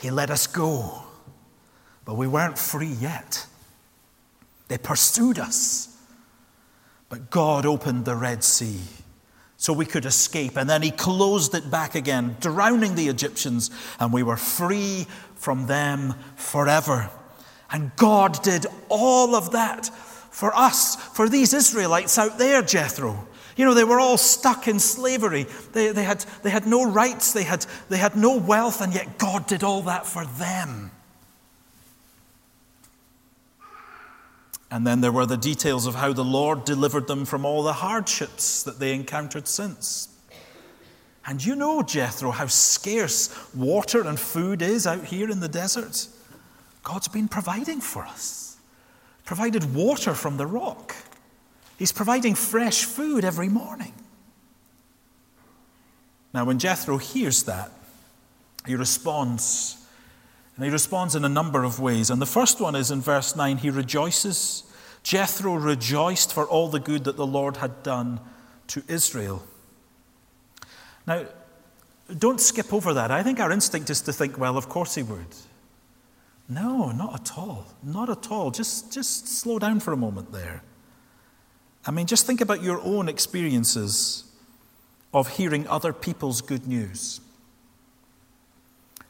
he 0.00 0.10
let 0.10 0.30
us 0.30 0.46
go. 0.46 1.02
But 2.04 2.16
we 2.16 2.26
weren't 2.26 2.58
free 2.58 2.86
yet. 2.86 3.46
They 4.68 4.78
pursued 4.78 5.38
us. 5.38 5.96
But 7.08 7.30
God 7.30 7.66
opened 7.66 8.04
the 8.04 8.16
Red 8.16 8.42
Sea 8.44 8.80
so 9.56 9.72
we 9.72 9.86
could 9.86 10.04
escape. 10.04 10.56
And 10.56 10.68
then 10.68 10.82
he 10.82 10.90
closed 10.90 11.54
it 11.54 11.70
back 11.70 11.94
again, 11.94 12.36
drowning 12.40 12.94
the 12.94 13.08
Egyptians, 13.08 13.70
and 13.98 14.12
we 14.12 14.22
were 14.22 14.36
free 14.36 15.06
from 15.36 15.66
them 15.66 16.14
forever. 16.36 17.10
And 17.70 17.94
God 17.96 18.42
did 18.42 18.66
all 18.88 19.34
of 19.34 19.52
that 19.52 19.86
for 20.30 20.54
us, 20.54 20.96
for 20.96 21.28
these 21.28 21.54
Israelites 21.54 22.18
out 22.18 22.38
there, 22.38 22.60
Jethro. 22.62 23.26
You 23.56 23.64
know, 23.64 23.74
they 23.74 23.84
were 23.84 24.00
all 24.00 24.16
stuck 24.16 24.66
in 24.66 24.80
slavery. 24.80 25.46
They, 25.72 25.92
they, 25.92 26.04
had, 26.04 26.24
they 26.42 26.50
had 26.50 26.66
no 26.66 26.90
rights, 26.90 27.32
they 27.32 27.44
had, 27.44 27.66
they 27.88 27.98
had 27.98 28.16
no 28.16 28.36
wealth, 28.36 28.80
and 28.80 28.92
yet 28.92 29.18
God 29.18 29.46
did 29.46 29.62
all 29.62 29.82
that 29.82 30.06
for 30.06 30.24
them. 30.24 30.90
And 34.70 34.84
then 34.84 35.00
there 35.00 35.12
were 35.12 35.26
the 35.26 35.36
details 35.36 35.86
of 35.86 35.94
how 35.94 36.12
the 36.12 36.24
Lord 36.24 36.64
delivered 36.64 37.06
them 37.06 37.24
from 37.24 37.44
all 37.44 37.62
the 37.62 37.74
hardships 37.74 38.64
that 38.64 38.80
they 38.80 38.92
encountered 38.92 39.46
since. 39.46 40.08
And 41.26 41.44
you 41.44 41.54
know, 41.54 41.82
Jethro, 41.82 42.32
how 42.32 42.48
scarce 42.48 43.30
water 43.54 44.02
and 44.02 44.18
food 44.18 44.62
is 44.62 44.86
out 44.86 45.04
here 45.04 45.30
in 45.30 45.38
the 45.40 45.48
desert. 45.48 46.08
God's 46.82 47.08
been 47.08 47.28
providing 47.28 47.80
for 47.80 48.04
us, 48.04 48.56
provided 49.24 49.74
water 49.74 50.12
from 50.12 50.36
the 50.36 50.46
rock. 50.46 50.94
He's 51.78 51.92
providing 51.92 52.34
fresh 52.34 52.84
food 52.84 53.24
every 53.24 53.48
morning. 53.48 53.92
Now, 56.32 56.44
when 56.44 56.58
Jethro 56.58 56.98
hears 56.98 57.44
that, 57.44 57.70
he 58.66 58.74
responds 58.74 59.76
and 60.56 60.64
he 60.64 60.70
responds 60.70 61.16
in 61.16 61.24
a 61.24 61.28
number 61.28 61.64
of 61.64 61.80
ways. 61.80 62.10
And 62.10 62.22
the 62.22 62.26
first 62.26 62.60
one 62.60 62.74
is 62.74 62.90
in 62.90 63.00
verse 63.00 63.34
9 63.34 63.58
he 63.58 63.70
rejoices. 63.70 64.62
Jethro 65.02 65.54
rejoiced 65.54 66.32
for 66.32 66.46
all 66.46 66.68
the 66.68 66.80
good 66.80 67.04
that 67.04 67.16
the 67.16 67.26
Lord 67.26 67.56
had 67.56 67.82
done 67.82 68.20
to 68.68 68.82
Israel. 68.88 69.42
Now, 71.06 71.26
don't 72.18 72.40
skip 72.40 72.72
over 72.72 72.94
that. 72.94 73.10
I 73.10 73.22
think 73.22 73.40
our 73.40 73.50
instinct 73.50 73.90
is 73.90 74.00
to 74.02 74.12
think, 74.12 74.38
well, 74.38 74.56
of 74.56 74.68
course 74.68 74.94
he 74.94 75.02
would. 75.02 75.26
No, 76.48 76.92
not 76.92 77.14
at 77.14 77.38
all. 77.38 77.66
Not 77.82 78.10
at 78.10 78.30
all. 78.30 78.50
Just, 78.50 78.92
just 78.92 79.26
slow 79.26 79.58
down 79.58 79.80
for 79.80 79.92
a 79.92 79.96
moment 79.96 80.32
there. 80.32 80.62
I 81.86 81.90
mean, 81.90 82.06
just 82.06 82.26
think 82.26 82.40
about 82.40 82.62
your 82.62 82.80
own 82.80 83.08
experiences 83.08 84.24
of 85.12 85.36
hearing 85.36 85.66
other 85.68 85.92
people's 85.92 86.40
good 86.40 86.66
news. 86.66 87.20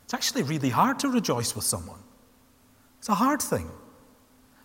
It's 0.04 0.14
actually 0.14 0.42
really 0.42 0.70
hard 0.70 0.98
to 1.00 1.08
rejoice 1.08 1.54
with 1.54 1.64
someone. 1.64 2.00
It's 2.98 3.08
a 3.08 3.14
hard 3.14 3.40
thing. 3.40 3.70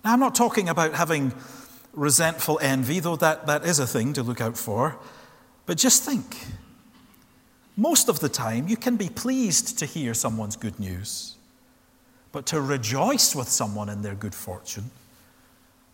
Now, 0.04 0.14
I'm 0.14 0.20
not 0.20 0.36
talking 0.36 0.70
about 0.70 0.94
having 0.94 1.34
resentful 1.94 2.60
envy, 2.62 3.00
though 3.00 3.16
that, 3.18 3.48
that 3.48 3.66
is 3.66 3.80
a 3.80 3.88
thing 3.88 4.14
to 4.14 4.24
look 4.24 4.42
out 4.42 4.58
for. 4.58 4.98
But 5.66 5.78
just 5.78 6.04
think 6.04 6.38
most 7.78 8.10
of 8.10 8.20
the 8.20 8.30
time, 8.30 8.68
you 8.68 8.76
can 8.76 8.98
be 8.98 9.08
pleased 9.08 9.78
to 9.80 9.86
hear 9.86 10.14
someone's 10.14 10.58
good 10.58 10.80
news, 10.80 11.36
but 12.32 12.46
to 12.48 12.60
rejoice 12.60 13.36
with 13.36 13.48
someone 13.48 13.88
in 13.88 14.02
their 14.02 14.16
good 14.16 14.36
fortune, 14.36 14.92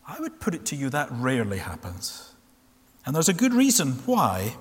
I 0.07 0.19
would 0.19 0.39
put 0.39 0.53
it 0.53 0.65
to 0.67 0.75
you 0.75 0.89
that 0.91 1.09
rarely 1.12 1.57
happens. 1.57 2.33
And 3.05 3.15
there's 3.15 3.29
a 3.29 3.33
good 3.33 3.53
reason 3.53 3.93
why. 4.05 4.55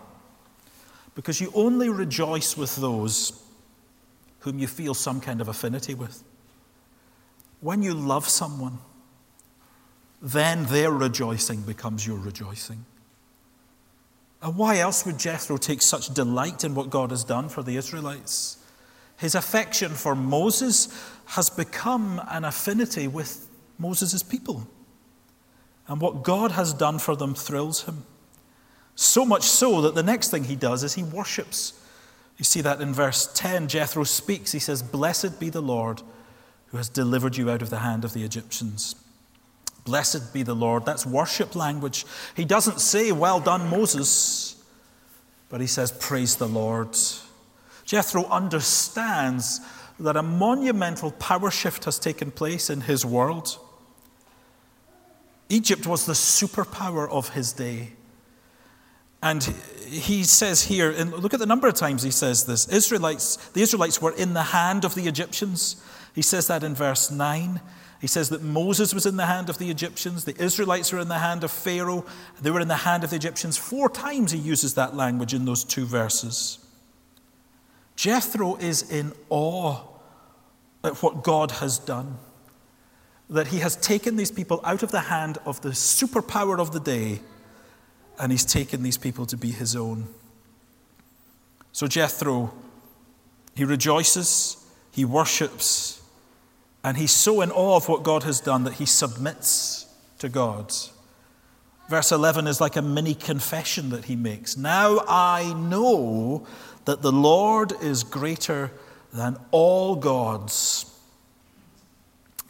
Because 1.15 1.41
you 1.41 1.53
only 1.55 1.89
rejoice 1.89 2.57
with 2.57 2.77
those 2.77 3.41
whom 4.41 4.59
you 4.59 4.67
feel 4.67 4.95
some 4.95 5.21
kind 5.21 5.41
of 5.41 5.49
affinity 5.49 5.95
with. 5.95 6.23
when 7.61 7.83
you 7.83 7.95
love 7.95 8.29
someone, 8.29 8.79
then 10.21 10.67
their 10.67 10.91
rejoicing 10.91 11.63
becomes 11.63 12.07
your 12.07 12.19
rejoicing. 12.19 12.85
And 14.43 14.55
why 14.57 14.79
else 14.79 15.07
would 15.07 15.19
Jethro 15.19 15.57
take 15.57 15.81
such 15.81 16.13
delight 16.13 16.63
in 16.63 16.75
what 16.75 16.91
God 16.91 17.11
has 17.11 17.25
done 17.25 17.49
for 17.49 17.63
the 17.63 17.77
Israelites? 17.77 18.59
His 19.17 19.35
affection 19.35 19.93
for 19.93 20.15
Moses 20.15 20.89
has 21.25 21.49
become 21.49 22.21
an 22.29 22.45
affinity 22.45 23.09
with 23.09 23.49
Moses' 23.79 24.23
people. 24.23 24.69
And 25.87 26.01
what 26.01 26.23
God 26.23 26.53
has 26.53 26.73
done 26.73 26.99
for 26.99 27.15
them 27.15 27.35
thrills 27.35 27.85
him. 27.85 28.05
So 28.95 29.25
much 29.25 29.43
so 29.43 29.81
that 29.83 29.95
the 29.95 30.03
next 30.03 30.31
thing 30.31 30.45
he 30.45 30.57
does 30.57 30.83
is 30.83 30.95
he 30.95 31.03
worships. 31.03 31.81
You 32.39 32.45
see 32.45 32.61
that 32.63 32.81
in 32.81 32.95
verse 32.95 33.31
10. 33.35 33.69
Jethro 33.69 34.05
speaks. 34.05 34.53
He 34.53 34.59
says, 34.59 34.83
Blessed 34.83 35.39
be 35.39 35.51
the 35.51 35.61
Lord 35.61 36.03
who 36.69 36.79
has 36.79 36.89
delivered 36.89 37.37
you 37.37 37.51
out 37.51 37.63
of 37.63 37.71
the 37.71 37.79
hand 37.79 38.05
of 38.05 38.15
the 38.15 38.25
Egyptians. 38.25 38.97
Blessed 39.85 40.33
be 40.33 40.43
the 40.43 40.55
Lord. 40.57 40.87
That's 40.87 41.07
worship 41.07 41.55
language. 41.55 42.07
He 42.35 42.45
doesn't 42.45 42.81
say, 42.81 43.13
Well 43.13 43.39
done, 43.39 43.69
Moses, 43.69 44.57
but 45.49 45.61
he 45.61 45.67
says, 45.67 45.93
Praise 45.93 46.37
the 46.37 46.49
Lord. 46.49 46.97
Jethro 47.85 48.25
understands 48.25 49.61
that 50.01 50.17
a 50.17 50.23
monumental 50.23 51.13
power 51.13 51.51
shift 51.51 51.85
has 51.85 51.99
taken 51.99 52.31
place 52.31 52.71
in 52.71 52.81
his 52.81 53.05
world. 53.05 53.59
Egypt 55.49 55.87
was 55.87 56.07
the 56.07 56.13
superpower 56.13 57.09
of 57.11 57.31
his 57.31 57.53
day. 57.53 57.93
And 59.23 59.43
he 59.87 60.23
says 60.25 60.65
here, 60.65 60.91
and 60.91 61.13
look 61.13 61.33
at 61.33 61.41
the 61.41 61.47
number 61.47 61.67
of 61.67 61.75
times 61.75 62.03
he 62.03 62.11
says 62.11 62.45
this 62.45 62.69
Israelites, 62.69 63.37
the 63.49 63.63
Israelites 63.63 64.03
were 64.03 64.13
in 64.13 64.35
the 64.35 64.43
hand 64.43 64.85
of 64.85 64.95
the 64.95 65.09
Egyptians. 65.09 65.83
He 66.15 66.23
says 66.23 66.47
that 66.49 66.63
in 66.63 66.75
verse 66.75 67.11
9. 67.11 67.61
He 68.01 68.07
says 68.07 68.29
that 68.29 68.43
Moses 68.43 68.93
was 68.93 69.07
in 69.07 69.17
the 69.17 69.25
hand 69.25 69.49
of 69.49 69.57
the 69.57 69.71
Egyptians, 69.71 70.27
the 70.27 70.39
Israelites 70.39 70.93
were 70.93 70.99
in 70.99 71.09
the 71.09 71.21
hand 71.21 71.43
of 71.43 71.51
Pharaoh, 71.51 72.05
they 72.39 72.51
were 72.51 72.61
in 72.61 72.69
the 72.69 72.77
hand 72.77 73.03
of 73.03 73.09
the 73.09 73.17
Egyptians. 73.17 73.57
Four 73.57 73.89
times 73.89 74.33
he 74.33 74.39
uses 74.39 74.75
that 74.75 74.95
language 74.95 75.33
in 75.33 75.47
those 75.47 75.65
two 75.65 75.87
verses. 75.87 76.59
Jethro 77.97 78.57
is 78.57 78.91
in 78.91 79.13
awe 79.31 79.81
at 80.83 81.03
what 81.03 81.25
God 81.25 81.51
has 81.53 81.79
done. 81.79 82.19
That 83.31 83.49
he 83.49 83.59
has 83.59 83.77
taken 83.77 84.17
these 84.17 84.31
people 84.31 84.61
out 84.65 84.83
of 84.83 84.91
the 84.91 85.01
hand 85.01 85.39
of 85.47 85.61
the 85.63 85.71
superpower 85.71 86.61
of 86.61 86.73
the 86.73 86.81
day 86.81 87.21
and 88.19 88.31
he's 88.31 88.45
taken 88.45 88.83
these 88.83 88.99
people 88.99 89.27
to 89.27 89.37
be 89.37 89.51
his 89.51 89.75
own. 89.75 90.07
So 91.73 91.87
Jethro, 91.87 92.55
he 93.55 93.65
rejoices, 93.65 94.65
he 94.93 95.05
worships, 95.05 96.03
and 96.85 96.97
he's 96.97 97.13
so 97.13 97.41
in 97.41 97.51
awe 97.51 97.77
of 97.77 97.89
what 97.89 98.03
God 98.03 98.23
has 98.25 98.41
done 98.41 98.65
that 98.65 98.75
he 98.75 98.87
submits 98.87 99.87
to 100.19 100.29
God. 100.29 100.73
Verse 101.89 102.13
11 102.13 102.47
is 102.47 102.61
like 102.61 102.77
a 102.77 102.83
mini 102.83 103.15
confession 103.15 103.91
that 103.91 104.05
he 104.05 104.17
makes. 104.17 104.57
Now 104.57 105.01
I 105.09 105.53
know 105.55 106.47
that 106.85 107.03
the 107.03 107.13
Lord 107.13 107.73
is 107.83 108.05
greater 108.05 108.71
than 109.13 109.37
all 109.51 109.97
gods. 109.97 110.91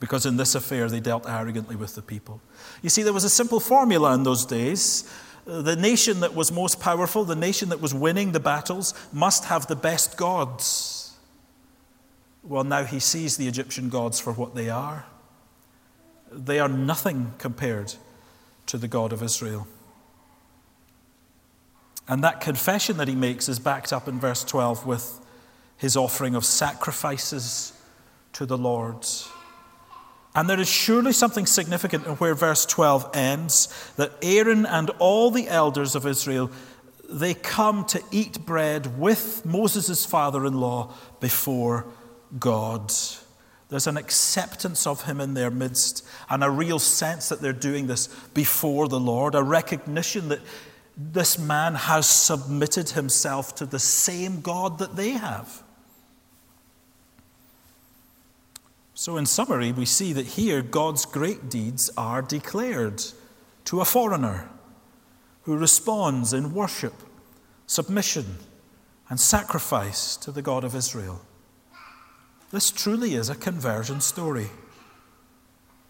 Because 0.04 0.26
in 0.26 0.36
this 0.36 0.54
affair 0.54 0.90
they 0.90 1.00
dealt 1.00 1.26
arrogantly 1.26 1.76
with 1.76 1.94
the 1.94 2.02
people. 2.02 2.42
You 2.82 2.90
see, 2.90 3.02
there 3.02 3.14
was 3.14 3.24
a 3.24 3.30
simple 3.30 3.58
formula 3.58 4.12
in 4.12 4.22
those 4.22 4.44
days. 4.44 5.10
The 5.46 5.76
nation 5.76 6.20
that 6.20 6.34
was 6.34 6.52
most 6.52 6.78
powerful, 6.78 7.24
the 7.24 7.34
nation 7.34 7.70
that 7.70 7.80
was 7.80 7.94
winning 7.94 8.32
the 8.32 8.38
battles, 8.38 8.92
must 9.14 9.46
have 9.46 9.66
the 9.66 9.76
best 9.76 10.18
gods. 10.18 11.16
Well, 12.42 12.64
now 12.64 12.84
he 12.84 13.00
sees 13.00 13.38
the 13.38 13.48
Egyptian 13.48 13.88
gods 13.88 14.20
for 14.20 14.34
what 14.34 14.54
they 14.54 14.68
are. 14.68 15.06
They 16.30 16.58
are 16.58 16.68
nothing 16.68 17.32
compared 17.38 17.94
to 18.66 18.76
the 18.76 18.88
God 18.88 19.10
of 19.10 19.22
Israel. 19.22 19.66
And 22.06 22.22
that 22.24 22.42
confession 22.42 22.98
that 22.98 23.08
he 23.08 23.14
makes 23.14 23.48
is 23.48 23.58
backed 23.58 23.90
up 23.90 24.06
in 24.06 24.20
verse 24.20 24.44
12 24.44 24.84
with 24.84 25.18
his 25.78 25.96
offering 25.96 26.34
of 26.34 26.44
sacrifices 26.44 27.72
to 28.34 28.44
the 28.44 28.58
Lord. 28.58 29.06
And 30.34 30.48
there 30.48 30.58
is 30.58 30.68
surely 30.68 31.12
something 31.12 31.46
significant 31.46 32.06
in 32.06 32.12
where 32.14 32.34
verse 32.34 32.66
12 32.66 33.10
ends 33.14 33.92
that 33.96 34.12
Aaron 34.20 34.66
and 34.66 34.90
all 34.98 35.30
the 35.30 35.48
elders 35.48 35.94
of 35.94 36.06
Israel 36.06 36.50
they 37.08 37.34
come 37.34 37.84
to 37.84 38.02
eat 38.10 38.44
bread 38.44 38.98
with 38.98 39.44
Moses' 39.44 40.06
father 40.06 40.46
in 40.46 40.54
law 40.54 40.92
before 41.20 41.86
God. 42.38 42.92
There's 43.68 43.86
an 43.86 43.96
acceptance 43.96 44.86
of 44.86 45.04
him 45.04 45.20
in 45.20 45.34
their 45.34 45.50
midst 45.50 46.06
and 46.28 46.44
a 46.44 46.50
real 46.50 46.78
sense 46.78 47.28
that 47.28 47.40
they're 47.40 47.52
doing 47.52 47.86
this 47.86 48.06
before 48.34 48.88
the 48.88 49.00
Lord, 49.00 49.34
a 49.34 49.42
recognition 49.42 50.28
that 50.28 50.40
this 50.96 51.38
man 51.38 51.74
has 51.74 52.08
submitted 52.08 52.90
himself 52.90 53.54
to 53.56 53.66
the 53.66 53.80
same 53.80 54.40
God 54.40 54.78
that 54.78 54.96
they 54.96 55.10
have. 55.10 55.63
So, 58.94 59.16
in 59.16 59.26
summary, 59.26 59.72
we 59.72 59.86
see 59.86 60.12
that 60.12 60.26
here 60.26 60.62
God's 60.62 61.04
great 61.04 61.50
deeds 61.50 61.90
are 61.96 62.22
declared 62.22 63.02
to 63.64 63.80
a 63.80 63.84
foreigner 63.84 64.48
who 65.42 65.56
responds 65.56 66.32
in 66.32 66.54
worship, 66.54 66.94
submission, 67.66 68.38
and 69.10 69.18
sacrifice 69.18 70.16
to 70.18 70.30
the 70.30 70.42
God 70.42 70.62
of 70.62 70.76
Israel. 70.76 71.20
This 72.52 72.70
truly 72.70 73.14
is 73.14 73.28
a 73.28 73.34
conversion 73.34 74.00
story. 74.00 74.48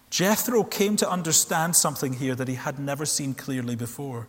Jethro 0.08 0.64
came 0.64 0.96
to 0.96 1.10
understand 1.10 1.76
something 1.76 2.14
here 2.14 2.34
that 2.34 2.48
he 2.48 2.54
had 2.54 2.78
never 2.78 3.04
seen 3.04 3.34
clearly 3.34 3.76
before. 3.76 4.28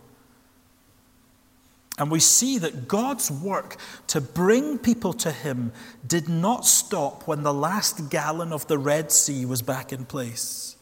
And 1.97 2.11
we 2.11 2.19
see 2.19 2.57
that 2.57 2.87
God's 2.87 3.31
work 3.31 3.77
to 4.07 4.19
bring 4.19 4.77
people 4.77 5.13
to 5.13 5.31
Him 5.31 5.71
did 6.05 6.27
not 6.27 6.65
stop 6.65 7.25
when 7.25 7.43
the 7.43 7.53
last 7.53 8.09
gallon 8.09 8.51
of 8.51 8.67
the 8.67 8.77
Red 8.77 9.11
Sea 9.11 9.45
was 9.45 9.61
back 9.61 9.93
in 9.93 10.05
place. 10.05 10.75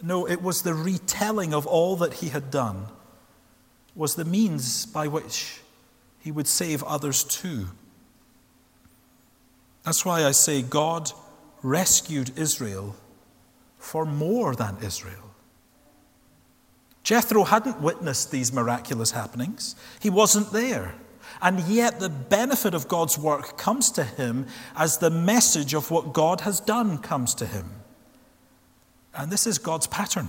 No, 0.00 0.28
it 0.28 0.40
was 0.42 0.62
the 0.62 0.74
retelling 0.74 1.52
of 1.52 1.66
all 1.66 1.96
that 1.96 2.14
He 2.14 2.28
had 2.28 2.52
done, 2.52 2.86
was 3.96 4.14
the 4.14 4.24
means 4.24 4.86
by 4.86 5.08
which 5.08 5.60
He 6.20 6.30
would 6.30 6.46
save 6.46 6.84
others 6.84 7.24
too. 7.24 7.66
That's 9.82 10.04
why 10.04 10.24
I 10.24 10.30
say 10.30 10.62
God 10.62 11.10
rescued 11.62 12.38
Israel 12.38 12.94
for 13.78 14.04
more 14.04 14.54
than 14.54 14.76
Israel. 14.82 15.27
Jethro 17.08 17.44
hadn't 17.44 17.80
witnessed 17.80 18.30
these 18.30 18.52
miraculous 18.52 19.12
happenings, 19.12 19.74
he 19.98 20.10
wasn't 20.10 20.52
there. 20.52 20.94
And 21.40 21.60
yet, 21.60 22.00
the 22.00 22.10
benefit 22.10 22.74
of 22.74 22.86
God's 22.86 23.16
work 23.16 23.56
comes 23.56 23.90
to 23.92 24.04
him 24.04 24.44
as 24.76 24.98
the 24.98 25.08
message 25.08 25.72
of 25.72 25.90
what 25.90 26.12
God 26.12 26.42
has 26.42 26.60
done 26.60 26.98
comes 26.98 27.34
to 27.36 27.46
him. 27.46 27.70
And 29.14 29.32
this 29.32 29.46
is 29.46 29.56
God's 29.56 29.86
pattern. 29.86 30.28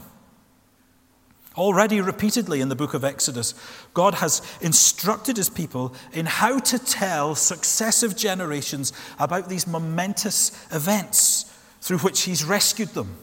Already 1.57 1.99
repeatedly 1.99 2.61
in 2.61 2.69
the 2.69 2.77
book 2.77 2.93
of 2.93 3.03
Exodus, 3.03 3.55
God 3.93 4.13
has 4.13 4.41
instructed 4.61 5.35
his 5.35 5.49
people 5.49 5.93
in 6.13 6.27
how 6.27 6.59
to 6.59 6.79
tell 6.79 7.35
successive 7.35 8.15
generations 8.15 8.93
about 9.19 9.49
these 9.49 9.67
momentous 9.67 10.51
events 10.71 11.53
through 11.81 11.97
which 11.97 12.21
he's 12.21 12.45
rescued 12.45 12.89
them. 12.89 13.17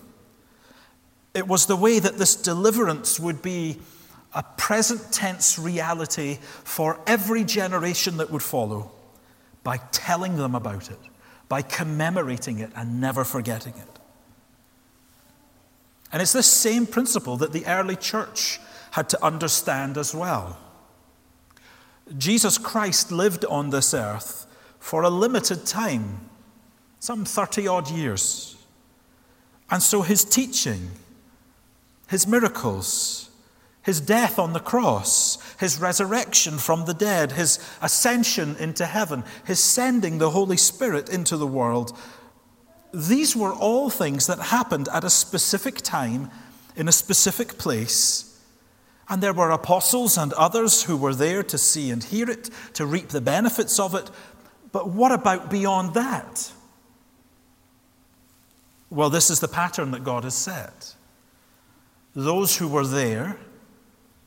It 1.37 1.47
was 1.47 1.67
the 1.67 1.77
way 1.77 1.99
that 1.99 2.17
this 2.17 2.35
deliverance 2.35 3.21
would 3.21 3.43
be 3.43 3.79
a 4.33 4.43
present 4.57 5.13
tense 5.13 5.59
reality 5.59 6.39
for 6.65 6.99
every 7.07 7.45
generation 7.45 8.17
that 8.17 8.31
would 8.31 8.43
follow 8.43 8.91
by 9.63 9.77
telling 9.93 10.37
them 10.37 10.55
about 10.55 10.91
it, 10.91 10.99
by 11.51 11.61
commemorating 11.61 12.59
it 12.59 12.71
and 12.75 13.03
never 13.03 13.23
forgetting 13.23 13.75
it. 13.75 13.99
And 16.11 16.23
it's 16.23 16.33
this 16.33 16.51
same 16.51 16.87
principle 16.87 17.37
that 17.37 17.53
the 17.53 17.67
early 17.67 17.97
church 17.97 18.59
had 18.93 19.11
to 19.11 19.23
understand 19.23 19.99
as 19.99 20.15
well. 20.15 20.57
Jesus 22.17 22.57
Christ 22.57 23.13
lived 23.13 23.45
on 23.45 23.69
this 23.69 23.93
earth 23.93 24.47
for 24.79 25.03
a 25.03 25.11
limited 25.11 25.67
time, 25.67 26.31
some 26.99 27.27
30 27.27 27.69
odd 27.69 27.91
years. 27.91 28.57
And 29.71 29.83
so 29.83 30.01
his 30.01 30.25
teaching, 30.25 30.93
his 32.09 32.27
miracles, 32.27 33.31
his 33.83 34.01
death 34.01 34.39
on 34.39 34.53
the 34.53 34.61
cross, 34.61 35.39
his 35.59 35.79
resurrection 35.79 36.59
from 36.59 36.85
the 36.85 36.95
dead, 36.95 37.33
his 37.33 37.59
ascension 37.81 38.57
into 38.57 38.85
heaven, 38.87 39.25
his 39.45 39.61
sending 39.61 40.19
the 40.19 40.31
Holy 40.31 40.57
Spirit 40.57 41.09
into 41.09 41.37
the 41.37 41.47
world. 41.47 41.97
These 42.93 43.37
were 43.37 43.53
all 43.53 43.91
things 43.91 44.27
that 44.27 44.39
happened 44.39 44.89
at 44.93 45.05
a 45.05 45.11
specific 45.11 45.77
time 45.77 46.31
in 46.77 46.89
a 46.89 46.93
specific 46.93 47.59
place. 47.59 48.41
And 49.09 49.23
there 49.23 49.33
were 49.33 49.51
apostles 49.51 50.19
and 50.19 50.33
others 50.33 50.83
who 50.83 50.97
were 50.97 51.15
there 51.15 51.43
to 51.45 51.59
see 51.59 51.91
and 51.91 52.03
hear 52.03 52.29
it, 52.29 52.51
to 52.75 52.85
reap 52.85 53.09
the 53.09 53.21
benefits 53.21 53.79
of 53.79 53.95
it. 53.95 54.11
But 54.73 54.91
what 54.91 55.13
about 55.13 55.49
beyond 55.49 55.95
that? 55.95 56.51
Well, 58.91 59.11
this 59.11 59.31
is 59.31 59.39
the 59.41 59.49
pattern 59.49 59.93
that 59.93 60.05
God 60.05 60.25
has 60.25 60.35
set. 60.35 60.96
Those 62.17 62.57
who 62.57 62.67
were 62.67 62.87
there 62.87 63.37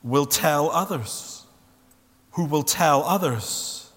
will 0.04 0.24
tell 0.24 0.70
others, 0.70 1.44
who 2.32 2.44
will 2.44 2.62
tell 2.62 3.02
others. 3.02 3.90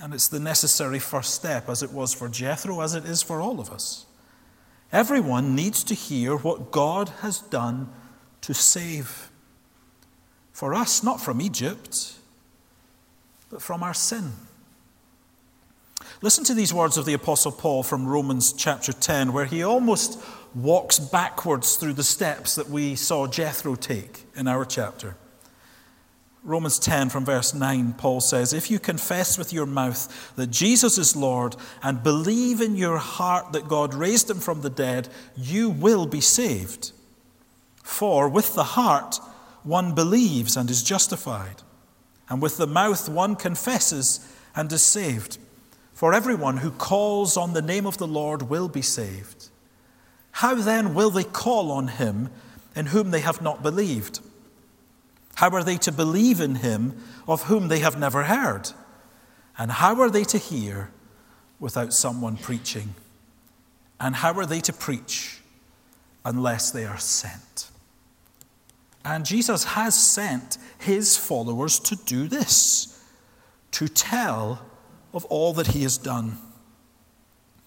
And 0.00 0.12
it's 0.12 0.28
the 0.28 0.40
necessary 0.40 0.98
first 0.98 1.32
step, 1.32 1.68
as 1.68 1.84
it 1.84 1.92
was 1.92 2.12
for 2.12 2.28
Jethro, 2.28 2.80
as 2.80 2.92
it 2.92 3.04
is 3.04 3.22
for 3.22 3.40
all 3.40 3.60
of 3.60 3.70
us. 3.70 4.04
Everyone 4.92 5.54
needs 5.54 5.84
to 5.84 5.94
hear 5.94 6.36
what 6.36 6.72
God 6.72 7.10
has 7.20 7.38
done 7.38 7.88
to 8.40 8.52
save. 8.52 9.30
For 10.52 10.74
us, 10.74 11.04
not 11.04 11.20
from 11.20 11.40
Egypt, 11.40 12.14
but 13.48 13.62
from 13.62 13.84
our 13.84 13.94
sin. 13.94 14.32
Listen 16.20 16.42
to 16.44 16.54
these 16.54 16.74
words 16.74 16.96
of 16.96 17.04
the 17.04 17.12
Apostle 17.14 17.52
Paul 17.52 17.84
from 17.84 18.06
Romans 18.08 18.52
chapter 18.52 18.92
10, 18.92 19.32
where 19.32 19.44
he 19.44 19.62
almost 19.62 20.20
walks 20.56 20.98
backwards 20.98 21.76
through 21.76 21.92
the 21.92 22.02
steps 22.02 22.54
that 22.54 22.70
we 22.70 22.94
saw 22.94 23.26
Jethro 23.26 23.74
take 23.74 24.24
in 24.34 24.48
our 24.48 24.64
chapter. 24.64 25.14
Romans 26.42 26.78
10 26.78 27.10
from 27.10 27.24
verse 27.24 27.52
9, 27.52 27.94
Paul 27.94 28.20
says, 28.20 28.52
If 28.52 28.70
you 28.70 28.78
confess 28.78 29.36
with 29.36 29.52
your 29.52 29.66
mouth 29.66 30.34
that 30.36 30.46
Jesus 30.46 30.96
is 30.96 31.16
Lord 31.16 31.56
and 31.82 32.02
believe 32.02 32.60
in 32.60 32.76
your 32.76 32.98
heart 32.98 33.52
that 33.52 33.68
God 33.68 33.92
raised 33.92 34.30
him 34.30 34.38
from 34.38 34.62
the 34.62 34.70
dead, 34.70 35.08
you 35.36 35.68
will 35.68 36.06
be 36.06 36.20
saved. 36.20 36.92
For 37.82 38.28
with 38.28 38.54
the 38.54 38.64
heart 38.64 39.18
one 39.62 39.94
believes 39.94 40.56
and 40.56 40.70
is 40.70 40.82
justified, 40.82 41.62
and 42.28 42.40
with 42.40 42.56
the 42.56 42.66
mouth 42.66 43.08
one 43.08 43.34
confesses 43.34 44.20
and 44.54 44.72
is 44.72 44.84
saved. 44.84 45.38
For 45.92 46.14
everyone 46.14 46.58
who 46.58 46.70
calls 46.70 47.36
on 47.36 47.52
the 47.52 47.62
name 47.62 47.86
of 47.86 47.98
the 47.98 48.06
Lord 48.06 48.42
will 48.42 48.68
be 48.68 48.82
saved. 48.82 49.48
How 50.36 50.54
then 50.54 50.92
will 50.92 51.08
they 51.08 51.24
call 51.24 51.72
on 51.72 51.88
him 51.88 52.28
in 52.74 52.84
whom 52.84 53.10
they 53.10 53.20
have 53.20 53.40
not 53.40 53.62
believed? 53.62 54.20
How 55.36 55.48
are 55.48 55.64
they 55.64 55.78
to 55.78 55.90
believe 55.90 56.42
in 56.42 56.56
him 56.56 57.02
of 57.26 57.44
whom 57.44 57.68
they 57.68 57.78
have 57.78 57.98
never 57.98 58.24
heard? 58.24 58.70
And 59.56 59.70
how 59.70 59.98
are 59.98 60.10
they 60.10 60.24
to 60.24 60.36
hear 60.36 60.90
without 61.58 61.94
someone 61.94 62.36
preaching? 62.36 62.94
And 63.98 64.14
how 64.14 64.34
are 64.34 64.44
they 64.44 64.60
to 64.60 64.74
preach 64.74 65.40
unless 66.22 66.70
they 66.70 66.84
are 66.84 66.98
sent? 66.98 67.70
And 69.06 69.24
Jesus 69.24 69.64
has 69.64 69.94
sent 69.94 70.58
his 70.76 71.16
followers 71.16 71.80
to 71.80 71.96
do 71.96 72.28
this, 72.28 73.02
to 73.70 73.88
tell 73.88 74.66
of 75.14 75.24
all 75.26 75.54
that 75.54 75.68
he 75.68 75.82
has 75.84 75.96
done. 75.96 76.36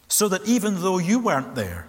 So 0.08 0.28
that 0.28 0.46
even 0.46 0.82
though 0.82 1.00
you 1.00 1.18
weren't 1.18 1.56
there, 1.56 1.89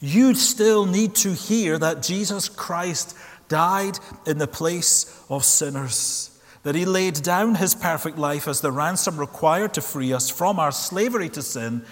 you 0.00 0.34
still 0.34 0.86
need 0.86 1.14
to 1.16 1.32
hear 1.32 1.78
that 1.78 2.02
Jesus 2.02 2.48
Christ 2.48 3.16
died 3.48 3.98
in 4.26 4.38
the 4.38 4.46
place 4.46 5.22
of 5.28 5.44
sinners, 5.44 6.38
that 6.62 6.74
he 6.74 6.84
laid 6.84 7.22
down 7.22 7.56
his 7.56 7.74
perfect 7.74 8.18
life 8.18 8.46
as 8.46 8.60
the 8.60 8.72
ransom 8.72 9.18
required 9.18 9.74
to 9.74 9.80
free 9.80 10.12
us 10.12 10.30
from 10.30 10.58
our 10.58 10.72
slavery 10.72 11.28
to 11.30 11.42
sin. 11.42 11.84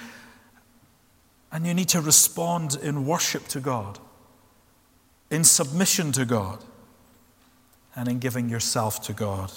And 1.50 1.66
you 1.66 1.74
need 1.74 1.88
to 1.90 2.00
respond 2.00 2.76
in 2.80 3.06
worship 3.06 3.48
to 3.48 3.60
God, 3.60 3.98
in 5.30 5.42
submission 5.44 6.12
to 6.12 6.24
God, 6.24 6.62
and 7.94 8.08
in 8.08 8.18
giving 8.18 8.48
yourself 8.48 9.00
to 9.02 9.12
God. 9.12 9.50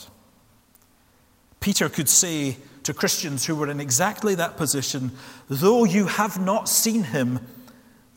Peter 1.59 1.89
could 1.89 2.07
say 2.07 2.57
to 2.83 2.93
Christians 2.93 3.45
who 3.45 3.55
were 3.55 3.69
in 3.69 3.81
exactly 3.81 4.33
that 4.35 4.55
position, 4.55 5.11
though 5.49 5.83
you 5.83 6.05
have 6.05 6.39
not 6.39 6.69
seen 6.69 7.03
him, 7.03 7.45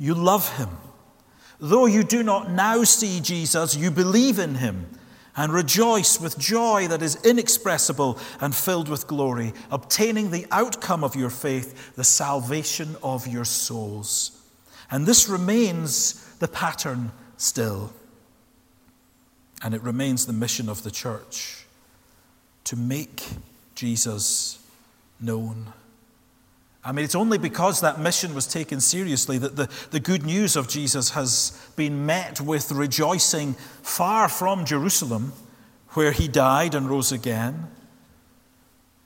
you 0.02 0.14
love 0.14 0.56
him. 0.56 0.68
Though 1.60 1.86
you 1.86 2.02
do 2.02 2.24
not 2.24 2.50
now 2.50 2.82
see 2.82 3.20
Jesus, 3.20 3.76
you 3.76 3.92
believe 3.92 4.40
in 4.40 4.56
him 4.56 4.98
and 5.36 5.52
rejoice 5.52 6.20
with 6.20 6.36
joy 6.36 6.88
that 6.88 7.02
is 7.02 7.24
inexpressible 7.24 8.18
and 8.40 8.52
filled 8.52 8.88
with 8.88 9.06
glory, 9.06 9.52
obtaining 9.70 10.32
the 10.32 10.44
outcome 10.50 11.04
of 11.04 11.14
your 11.14 11.30
faith, 11.30 11.94
the 11.94 12.02
salvation 12.02 12.96
of 13.00 13.28
your 13.28 13.44
souls. 13.44 14.42
And 14.90 15.06
this 15.06 15.28
remains 15.28 16.14
the 16.40 16.48
pattern 16.48 17.12
still. 17.36 17.92
And 19.62 19.72
it 19.72 19.82
remains 19.82 20.26
the 20.26 20.32
mission 20.32 20.68
of 20.68 20.82
the 20.82 20.90
church 20.90 21.64
to 22.64 22.74
make 22.74 23.22
Jesus 23.76 24.58
known. 25.20 25.72
I 26.84 26.90
mean, 26.90 27.04
it's 27.04 27.14
only 27.14 27.38
because 27.38 27.80
that 27.80 28.00
mission 28.00 28.34
was 28.34 28.46
taken 28.46 28.80
seriously 28.80 29.38
that 29.38 29.54
the, 29.54 29.68
the 29.90 30.00
good 30.00 30.24
news 30.24 30.56
of 30.56 30.68
Jesus 30.68 31.10
has 31.10 31.56
been 31.76 32.06
met 32.06 32.40
with 32.40 32.72
rejoicing 32.72 33.54
far 33.82 34.28
from 34.28 34.64
Jerusalem, 34.64 35.32
where 35.90 36.10
he 36.10 36.26
died 36.26 36.74
and 36.74 36.90
rose 36.90 37.12
again, 37.12 37.68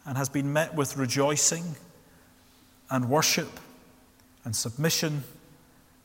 and 0.06 0.16
has 0.16 0.30
been 0.30 0.52
met 0.52 0.74
with 0.74 0.96
rejoicing 0.96 1.76
and 2.88 3.10
worship 3.10 3.60
and 4.44 4.56
submission 4.56 5.24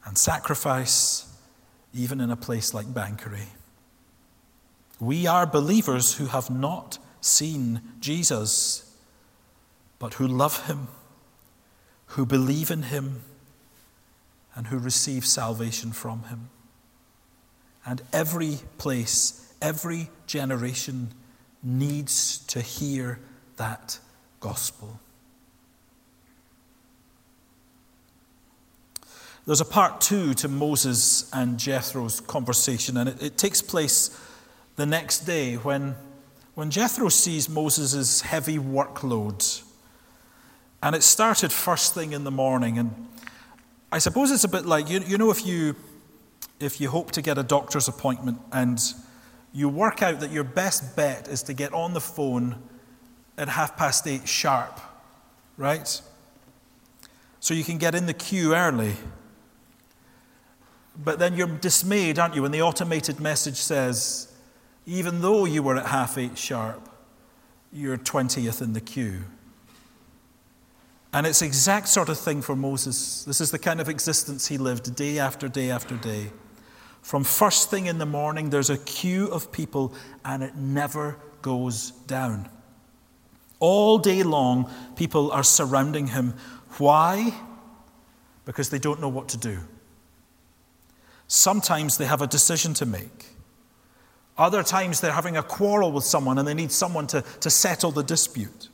and 0.03 0.17
sacrifice, 0.17 1.31
even 1.93 2.19
in 2.19 2.31
a 2.31 2.35
place 2.35 2.73
like 2.73 2.87
Banchory. 2.87 3.47
We 4.99 5.25
are 5.25 5.45
believers 5.45 6.15
who 6.15 6.25
have 6.25 6.49
not 6.49 6.97
seen 7.21 7.81
Jesus, 7.99 8.93
but 9.99 10.15
who 10.15 10.27
love 10.27 10.67
him 10.67 10.87
who 12.11 12.25
believe 12.25 12.69
in 12.71 12.83
him 12.83 13.21
and 14.53 14.67
who 14.67 14.77
receive 14.77 15.25
salvation 15.25 15.93
from 15.93 16.23
him. 16.23 16.49
And 17.85 18.01
every 18.11 18.59
place, 18.77 19.53
every 19.61 20.09
generation 20.27 21.13
needs 21.63 22.39
to 22.47 22.59
hear 22.59 23.19
that 23.55 23.97
gospel. 24.41 24.99
There's 29.45 29.61
a 29.61 29.65
part 29.65 30.01
two 30.01 30.33
to 30.35 30.49
Moses 30.49 31.29
and 31.33 31.57
Jethro's 31.57 32.19
conversation, 32.19 32.97
and 32.97 33.07
it, 33.07 33.23
it 33.23 33.37
takes 33.37 33.61
place 33.61 34.09
the 34.75 34.85
next 34.85 35.19
day 35.21 35.55
when, 35.55 35.95
when 36.55 36.71
Jethro 36.71 37.07
sees 37.07 37.47
Moses' 37.47 38.21
heavy 38.21 38.57
workload 38.57 39.63
and 40.83 40.95
it 40.95 41.03
started 41.03 41.51
first 41.51 41.93
thing 41.93 42.13
in 42.13 42.23
the 42.23 42.31
morning. 42.31 42.77
And 42.77 43.07
I 43.91 43.99
suppose 43.99 44.31
it's 44.31 44.43
a 44.43 44.49
bit 44.49 44.65
like 44.65 44.89
you, 44.89 44.99
you 45.01 45.17
know, 45.17 45.31
if 45.31 45.45
you, 45.45 45.75
if 46.59 46.81
you 46.81 46.89
hope 46.89 47.11
to 47.11 47.21
get 47.21 47.37
a 47.37 47.43
doctor's 47.43 47.87
appointment 47.87 48.39
and 48.51 48.81
you 49.53 49.69
work 49.69 50.01
out 50.01 50.19
that 50.21 50.31
your 50.31 50.43
best 50.43 50.95
bet 50.95 51.27
is 51.27 51.43
to 51.43 51.53
get 51.53 51.73
on 51.73 51.93
the 51.93 52.01
phone 52.01 52.61
at 53.37 53.49
half 53.49 53.77
past 53.77 54.07
eight 54.07 54.27
sharp, 54.27 54.79
right? 55.57 56.01
So 57.39 57.53
you 57.53 57.63
can 57.63 57.77
get 57.77 57.95
in 57.95 58.05
the 58.05 58.13
queue 58.13 58.55
early. 58.55 58.95
But 61.03 61.19
then 61.19 61.35
you're 61.35 61.47
dismayed, 61.47 62.19
aren't 62.19 62.35
you, 62.35 62.41
when 62.41 62.51
the 62.51 62.61
automated 62.61 63.19
message 63.19 63.55
says, 63.55 64.31
even 64.85 65.21
though 65.21 65.45
you 65.45 65.63
were 65.63 65.77
at 65.77 65.87
half 65.87 66.17
eight 66.17 66.37
sharp, 66.37 66.89
you're 67.71 67.97
20th 67.97 68.61
in 68.61 68.73
the 68.73 68.81
queue. 68.81 69.23
And 71.13 71.27
it's 71.27 71.39
the 71.39 71.45
exact 71.45 71.89
sort 71.89 72.09
of 72.09 72.17
thing 72.17 72.41
for 72.41 72.55
Moses. 72.55 73.25
This 73.25 73.41
is 73.41 73.51
the 73.51 73.59
kind 73.59 73.81
of 73.81 73.89
existence 73.89 74.47
he 74.47 74.57
lived 74.57 74.95
day 74.95 75.19
after 75.19 75.49
day 75.49 75.69
after 75.69 75.97
day. 75.97 76.31
From 77.01 77.23
first 77.23 77.69
thing 77.69 77.87
in 77.87 77.97
the 77.97 78.05
morning, 78.05 78.49
there's 78.49 78.69
a 78.69 78.77
queue 78.77 79.27
of 79.27 79.51
people, 79.51 79.93
and 80.23 80.43
it 80.43 80.55
never 80.55 81.17
goes 81.41 81.91
down. 82.07 82.47
All 83.59 83.97
day 83.97 84.23
long, 84.23 84.71
people 84.95 85.31
are 85.31 85.43
surrounding 85.43 86.07
him. 86.07 86.33
Why? 86.77 87.33
Because 88.45 88.69
they 88.69 88.79
don't 88.79 89.01
know 89.01 89.09
what 89.09 89.29
to 89.29 89.37
do. 89.37 89.59
Sometimes 91.27 91.97
they 91.97 92.05
have 92.05 92.21
a 92.21 92.27
decision 92.27 92.73
to 92.75 92.85
make. 92.85 93.27
Other 94.37 94.63
times 94.63 95.01
they're 95.01 95.11
having 95.11 95.37
a 95.37 95.43
quarrel 95.43 95.91
with 95.91 96.03
someone 96.03 96.37
and 96.37 96.47
they 96.47 96.53
need 96.53 96.71
someone 96.71 97.07
to, 97.07 97.21
to 97.41 97.49
settle 97.49 97.91
the 97.91 98.03
dispute. 98.03 98.69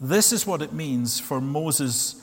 This 0.00 0.32
is 0.32 0.46
what 0.46 0.62
it 0.62 0.72
means 0.72 1.20
for 1.20 1.40
Moses 1.40 2.16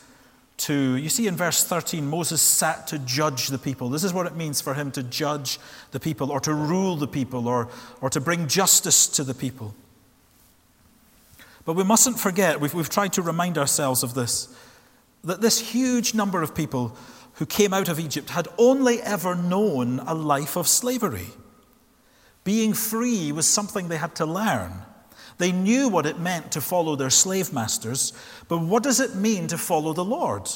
to, 0.58 0.96
you 0.96 1.10
see 1.10 1.28
in 1.28 1.36
verse 1.36 1.64
13, 1.64 2.08
Moses 2.08 2.42
sat 2.42 2.88
to 2.88 2.98
judge 3.00 3.50
the 3.50 3.60
people. 3.60 3.90
This 3.90 4.04
is 4.04 4.12
what 4.12 4.26
it 4.26 4.36
means 4.36 4.60
for 4.60 4.74
him 4.74 4.92
to 4.92 5.04
judge 5.04 5.60
the 5.92 6.00
people 6.00 6.32
or 6.32 6.40
to 6.40 6.54
rule 6.54 6.96
the 6.96 7.08
people 7.08 7.48
or, 7.48 7.70
or 8.02 8.10
to 8.10 8.20
bring 8.20 8.48
justice 8.48 9.06
to 9.10 9.24
the 9.24 9.36
people. 9.36 9.76
But 11.64 11.76
we 11.76 11.84
mustn't 11.84 12.20
forget, 12.20 12.60
we've, 12.60 12.74
we've 12.74 12.90
tried 12.90 13.14
to 13.14 13.22
remind 13.22 13.58
ourselves 13.58 14.02
of 14.02 14.16
this, 14.16 14.48
that 15.24 15.42
this 15.42 15.60
huge 15.60 16.16
number 16.16 16.42
of 16.42 16.56
people 16.56 16.98
who 17.34 17.46
came 17.46 17.74
out 17.74 17.90
of 17.90 18.00
Egypt 18.00 18.32
had 18.32 18.48
only 18.58 19.00
ever 19.02 19.36
known 19.36 20.00
a 20.00 20.16
life 20.16 20.56
of 20.56 20.68
slavery. 20.68 21.28
Being 22.44 22.74
free 22.74 23.32
was 23.32 23.46
something 23.46 23.90
they 23.90 23.98
had 23.98 24.16
to 24.16 24.26
learn. 24.26 24.72
They 25.38 25.52
knew 25.52 25.88
what 25.88 26.06
it 26.06 26.20
meant 26.20 26.52
to 26.54 26.62
follow 26.62 26.96
their 26.96 27.10
slave 27.10 27.54
masters, 27.54 28.14
but 28.48 28.60
what 28.60 28.84
does 28.84 29.00
it 29.00 29.16
mean 29.16 29.48
to 29.48 29.58
follow 29.58 29.94
the 29.94 30.06
Lord? 30.06 30.50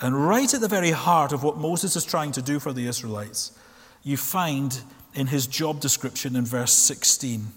And 0.00 0.26
right 0.26 0.52
at 0.52 0.60
the 0.60 0.68
very 0.68 0.90
heart 0.90 1.32
of 1.32 1.42
what 1.42 1.56
Moses 1.56 1.96
is 1.96 2.04
trying 2.04 2.32
to 2.32 2.42
do 2.42 2.58
for 2.58 2.72
the 2.72 2.86
Israelites, 2.86 3.52
you 4.02 4.16
find 4.16 4.80
in 5.14 5.28
his 5.28 5.46
job 5.46 5.80
description 5.80 6.36
in 6.36 6.44
verse 6.44 6.72
16. 6.72 7.48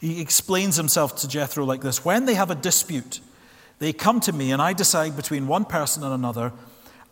He 0.00 0.20
explains 0.20 0.76
himself 0.76 1.16
to 1.16 1.28
Jethro 1.28 1.64
like 1.64 1.82
this 1.82 2.04
When 2.04 2.26
they 2.26 2.34
have 2.34 2.50
a 2.50 2.54
dispute, 2.54 3.20
they 3.78 3.92
come 3.92 4.20
to 4.20 4.32
me, 4.32 4.52
and 4.52 4.60
I 4.60 4.72
decide 4.72 5.16
between 5.16 5.46
one 5.46 5.64
person 5.64 6.02
and 6.02 6.12
another, 6.12 6.52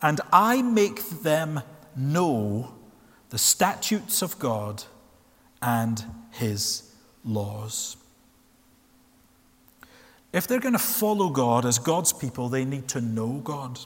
and 0.01 0.21
I 0.33 0.63
make 0.63 1.09
them 1.23 1.61
know 1.97 2.75
the 3.31 3.39
statutes 3.39 4.23
of 4.23 4.39
God 4.39 4.85
and 5.61 6.05
his 6.31 6.94
laws. 7.25 7.97
If 10.33 10.47
they're 10.47 10.61
going 10.61 10.73
to 10.75 10.79
follow 10.79 11.31
God 11.31 11.65
as 11.65 11.79
God's 11.79 12.13
people, 12.13 12.49
they 12.49 12.65
need 12.65 12.89
to 12.89 13.01
know 13.01 13.41
God. 13.45 13.79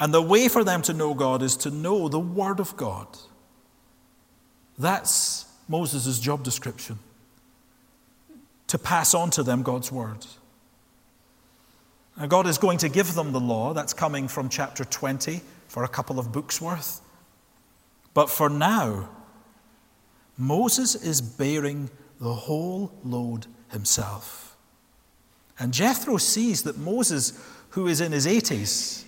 And 0.00 0.12
the 0.12 0.22
way 0.22 0.48
for 0.48 0.64
them 0.64 0.82
to 0.82 0.92
know 0.92 1.14
God 1.14 1.42
is 1.42 1.56
to 1.58 1.70
know 1.70 2.08
the 2.08 2.18
Word 2.18 2.60
of 2.60 2.76
God. 2.76 3.06
That's 4.78 5.46
Moses' 5.68 6.18
job 6.18 6.42
description 6.42 6.98
to 8.68 8.78
pass 8.78 9.14
on 9.14 9.30
to 9.30 9.42
them 9.42 9.62
God's 9.62 9.90
Word. 9.90 10.26
Now, 12.16 12.26
God 12.26 12.46
is 12.46 12.58
going 12.58 12.78
to 12.78 12.88
give 12.88 13.14
them 13.14 13.32
the 13.32 13.40
law. 13.40 13.72
That's 13.72 13.92
coming 13.92 14.28
from 14.28 14.48
chapter 14.48 14.84
20 14.84 15.40
for 15.68 15.84
a 15.84 15.88
couple 15.88 16.18
of 16.18 16.32
books 16.32 16.60
worth. 16.60 17.00
But 18.12 18.28
for 18.28 18.48
now, 18.48 19.08
Moses 20.36 20.94
is 20.94 21.20
bearing 21.20 21.90
the 22.20 22.34
whole 22.34 22.92
load 23.04 23.46
himself. 23.70 24.56
And 25.58 25.72
Jethro 25.72 26.16
sees 26.16 26.62
that 26.62 26.78
Moses, 26.78 27.32
who 27.70 27.86
is 27.86 28.00
in 28.00 28.12
his 28.12 28.26
80s, 28.26 29.04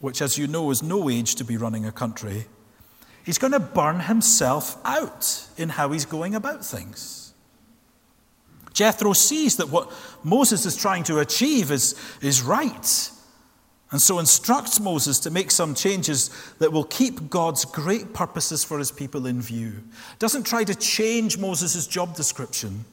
which, 0.00 0.22
as 0.22 0.38
you 0.38 0.46
know, 0.46 0.70
is 0.70 0.82
no 0.82 1.08
age 1.08 1.34
to 1.36 1.44
be 1.44 1.56
running 1.56 1.86
a 1.86 1.92
country, 1.92 2.46
he's 3.24 3.38
going 3.38 3.52
to 3.52 3.60
burn 3.60 4.00
himself 4.00 4.76
out 4.84 5.48
in 5.56 5.70
how 5.70 5.90
he's 5.90 6.04
going 6.04 6.34
about 6.34 6.64
things. 6.64 7.32
Jethro 8.72 9.12
sees 9.12 9.56
that 9.56 9.70
what 9.70 9.92
Moses 10.24 10.66
is 10.66 10.76
trying 10.76 11.04
to 11.04 11.20
achieve 11.20 11.70
is, 11.70 11.94
is 12.20 12.42
right, 12.42 13.10
and 13.90 14.00
so 14.02 14.18
instructs 14.18 14.80
Moses 14.80 15.18
to 15.20 15.30
make 15.30 15.50
some 15.50 15.74
changes 15.74 16.30
that 16.58 16.72
will 16.72 16.84
keep 16.84 17.30
God's 17.30 17.64
great 17.64 18.12
purposes 18.12 18.64
for 18.64 18.78
his 18.78 18.90
people 18.90 19.26
in 19.26 19.40
view. 19.40 19.84
Doesn't 20.18 20.44
try 20.44 20.64
to 20.64 20.74
change 20.74 21.38
Moses' 21.38 21.86
job 21.86 22.16
description, 22.16 22.84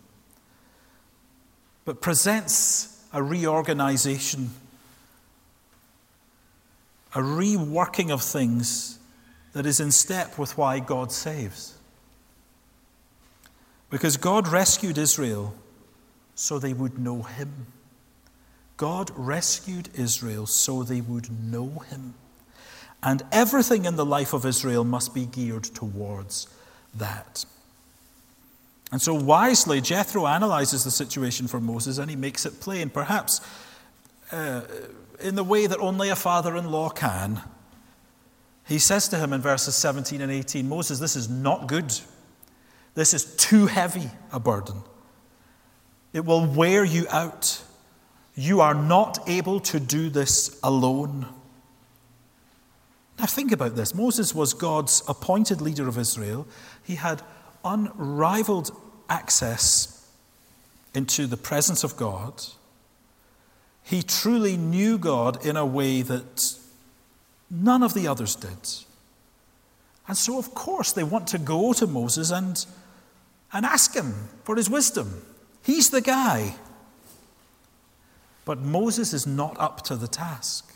but 1.86 2.02
presents 2.02 3.04
a 3.14 3.24
reorganization 3.24 4.52
a 7.14 7.20
reworking 7.20 8.12
of 8.12 8.22
things 8.22 9.00
that 9.54 9.66
is 9.66 9.80
in 9.80 9.92
step 9.92 10.38
with 10.38 10.58
why 10.58 10.80
God 10.80 11.12
saves. 11.12 11.78
Because 13.90 14.16
God 14.16 14.48
rescued 14.48 14.98
Israel 14.98 15.54
so 16.36 16.58
they 16.58 16.74
would 16.74 16.98
know 16.98 17.24
Him. 17.24 17.68
God 18.82 19.12
rescued 19.16 19.90
Israel 19.94 20.48
so 20.48 20.82
they 20.82 21.02
would 21.02 21.30
know 21.30 21.84
Him. 21.92 22.16
And 23.04 23.22
everything 23.32 23.86
in 23.86 23.96
the 23.96 24.06
life 24.06 24.34
of 24.34 24.44
Israel 24.44 24.84
must 24.84 25.14
be 25.14 25.28
geared 25.28 25.66
towards 25.66 26.48
that. 26.96 27.46
And 28.92 29.00
so 29.00 29.14
wisely, 29.14 29.82
Jethro 29.82 30.26
analyzes 30.26 30.84
the 30.84 30.90
situation 30.90 31.48
for 31.48 31.60
Moses 31.60 32.00
and 32.00 32.10
he 32.10 32.16
makes 32.16 32.44
it 32.48 32.60
plain. 32.60 32.90
Perhaps 32.90 33.42
uh, 34.32 34.62
in 35.20 35.36
the 35.36 35.44
way 35.44 35.68
that 35.68 35.78
only 35.78 36.10
a 36.10 36.16
father 36.16 36.58
in 36.58 36.72
law 36.72 36.90
can. 36.90 37.40
He 38.68 38.80
says 38.80 39.08
to 39.10 39.18
him 39.18 39.32
in 39.32 39.42
verses 39.42 39.76
17 39.76 40.22
and 40.22 40.32
18 40.32 40.68
Moses, 40.68 40.98
this 40.98 41.16
is 41.16 41.30
not 41.30 41.68
good. 41.68 41.94
This 42.96 43.14
is 43.14 43.36
too 43.36 43.68
heavy 43.68 44.10
a 44.34 44.40
burden. 44.40 44.82
It 46.14 46.26
will 46.26 46.48
wear 46.48 46.84
you 46.84 47.06
out. 47.12 47.64
You 48.42 48.60
are 48.62 48.74
not 48.74 49.30
able 49.30 49.60
to 49.60 49.80
do 49.80 50.10
this 50.10 50.60
alone. 50.64 51.28
Now, 53.20 53.28
think 53.28 53.52
about 53.52 53.76
this. 53.76 53.94
Moses 53.94 54.34
was 54.34 54.56
God's 54.56 55.04
appointed 55.08 55.62
leader 55.62 55.88
of 55.88 55.96
Israel. 55.96 56.48
He 56.84 56.96
had 56.96 57.22
unrivaled 57.64 58.72
access 59.08 60.10
into 60.96 61.28
the 61.28 61.38
presence 61.38 61.84
of 61.84 61.96
God. 61.98 62.34
He 63.84 64.02
truly 64.02 64.58
knew 64.58 64.98
God 64.98 65.46
in 65.46 65.56
a 65.56 65.66
way 65.66 66.02
that 66.02 66.56
none 67.48 67.84
of 67.84 67.94
the 67.94 68.08
others 68.08 68.36
did. 68.36 68.58
And 70.08 70.18
so, 70.18 70.40
of 70.40 70.56
course, 70.56 70.94
they 70.94 71.04
want 71.04 71.28
to 71.28 71.38
go 71.38 71.74
to 71.74 71.86
Moses 71.86 72.32
and, 72.32 72.66
and 73.54 73.68
ask 73.68 73.96
him 73.96 74.30
for 74.46 74.56
his 74.56 74.68
wisdom. 74.68 75.22
He's 75.64 75.92
the 75.92 76.02
guy. 76.02 76.56
But 78.46 78.60
Moses 78.60 79.14
is 79.14 79.28
not 79.28 79.56
up 79.60 79.84
to 79.84 79.96
the 79.96 80.08
task. 80.08 80.74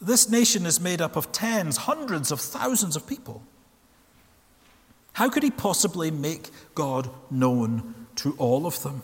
This 0.00 0.28
nation 0.28 0.66
is 0.66 0.80
made 0.80 1.00
up 1.00 1.16
of 1.16 1.32
tens, 1.32 1.78
hundreds 1.78 2.30
of 2.30 2.40
thousands 2.40 2.96
of 2.96 3.06
people. 3.06 3.42
How 5.14 5.30
could 5.30 5.42
he 5.42 5.50
possibly 5.50 6.10
make 6.10 6.50
God 6.74 7.08
known 7.30 7.94
to 8.16 8.34
all 8.38 8.66
of 8.66 8.82
them? 8.82 9.02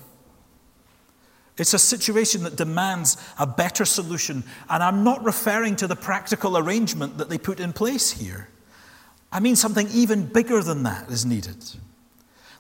It's 1.59 1.75
a 1.75 1.79
situation 1.79 2.42
that 2.44 2.57
demands 2.57 3.16
a 3.38 3.46
better 3.46 3.85
solution. 3.85 4.44
And 4.68 4.83
I'm 4.83 5.05
not 5.05 5.25
referring 5.25 5.77
to 5.77 5.87
the 5.87 5.96
practical 5.96 6.57
arrangement 6.59 7.18
that 7.18 7.29
they 7.29 7.38
put 7.38 7.61
in 7.61 7.72
place 7.72 8.11
here. 8.11 8.48
I 9.31 9.40
mean, 9.40 9.57
something 9.57 9.88
even 9.92 10.27
bigger 10.27 10.62
than 10.62 10.83
that 10.83 11.11
is 11.11 11.25
needed. 11.25 11.64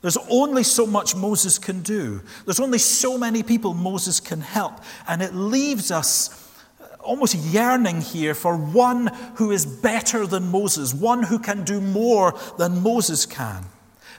There's 0.02 0.18
only 0.28 0.64
so 0.64 0.84
much 0.84 1.14
Moses 1.14 1.58
can 1.58 1.80
do, 1.80 2.20
there's 2.44 2.60
only 2.60 2.78
so 2.78 3.16
many 3.16 3.42
people 3.42 3.72
Moses 3.72 4.20
can 4.20 4.40
help. 4.40 4.80
And 5.08 5.22
it 5.22 5.32
leaves 5.32 5.90
us 5.90 6.50
uh, 6.80 6.86
almost 7.00 7.36
yearning 7.36 8.00
here 8.00 8.34
for 8.34 8.56
one 8.56 9.06
who 9.36 9.52
is 9.52 9.64
better 9.64 10.26
than 10.26 10.50
Moses, 10.50 10.92
one 10.92 11.22
who 11.22 11.38
can 11.38 11.62
do 11.64 11.80
more 11.80 12.34
than 12.58 12.82
Moses 12.82 13.26
can. 13.26 13.64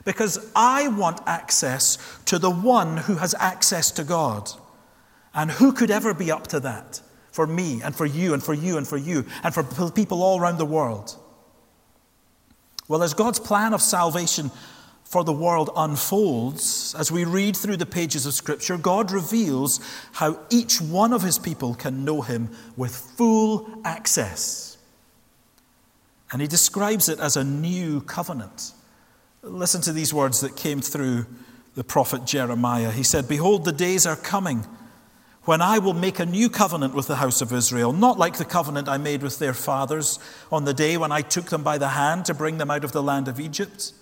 Because 0.06 0.50
I 0.56 0.88
want 0.88 1.20
access 1.26 1.98
to 2.26 2.38
the 2.38 2.50
one 2.50 2.96
who 2.96 3.16
has 3.16 3.34
access 3.38 3.90
to 3.92 4.04
God. 4.04 4.50
And 5.34 5.50
who 5.50 5.72
could 5.72 5.90
ever 5.90 6.14
be 6.14 6.30
up 6.30 6.46
to 6.48 6.60
that 6.60 7.00
for 7.32 7.46
me 7.46 7.82
and 7.82 7.94
for 7.94 8.06
you 8.06 8.34
and 8.34 8.42
for 8.42 8.54
you 8.54 8.76
and 8.78 8.86
for 8.86 8.96
you 8.96 9.26
and 9.42 9.52
for 9.52 9.64
people 9.90 10.22
all 10.22 10.40
around 10.40 10.58
the 10.58 10.64
world? 10.64 11.16
Well, 12.86 13.02
as 13.02 13.14
God's 13.14 13.40
plan 13.40 13.74
of 13.74 13.82
salvation 13.82 14.50
for 15.14 15.22
the 15.22 15.32
world 15.32 15.70
unfolds, 15.76 16.92
as 16.98 17.12
we 17.12 17.24
read 17.24 17.56
through 17.56 17.76
the 17.76 17.86
pages 17.86 18.26
of 18.26 18.34
Scripture, 18.34 18.76
God 18.76 19.12
reveals 19.12 19.78
how 20.10 20.40
each 20.50 20.80
one 20.80 21.12
of 21.12 21.22
his 21.22 21.38
people 21.38 21.76
can 21.76 22.04
know 22.04 22.20
him 22.20 22.50
with 22.76 22.96
full 23.16 23.70
access. 23.84 24.76
And 26.32 26.42
he 26.42 26.48
describes 26.48 27.08
it 27.08 27.20
as 27.20 27.36
a 27.36 27.44
new 27.44 28.00
covenant. 28.00 28.72
Listen 29.44 29.80
to 29.82 29.92
these 29.92 30.12
words 30.12 30.40
that 30.40 30.56
came 30.56 30.80
through 30.80 31.26
the 31.76 31.84
prophet 31.84 32.24
Jeremiah. 32.24 32.90
He 32.90 33.04
said, 33.04 33.28
Behold, 33.28 33.64
the 33.64 33.70
days 33.70 34.06
are 34.06 34.16
coming 34.16 34.66
when 35.44 35.62
I 35.62 35.78
will 35.78 35.94
make 35.94 36.18
a 36.18 36.26
new 36.26 36.50
covenant 36.50 36.92
with 36.92 37.06
the 37.06 37.16
house 37.22 37.40
of 37.40 37.52
Israel, 37.52 37.92
not 37.92 38.18
like 38.18 38.38
the 38.38 38.44
covenant 38.44 38.88
I 38.88 38.98
made 38.98 39.22
with 39.22 39.38
their 39.38 39.54
fathers 39.54 40.18
on 40.50 40.64
the 40.64 40.74
day 40.74 40.96
when 40.96 41.12
I 41.12 41.20
took 41.20 41.50
them 41.50 41.62
by 41.62 41.78
the 41.78 41.90
hand 41.90 42.24
to 42.24 42.34
bring 42.34 42.58
them 42.58 42.72
out 42.72 42.82
of 42.82 42.90
the 42.90 43.00
land 43.00 43.28
of 43.28 43.38
Egypt. 43.38 43.92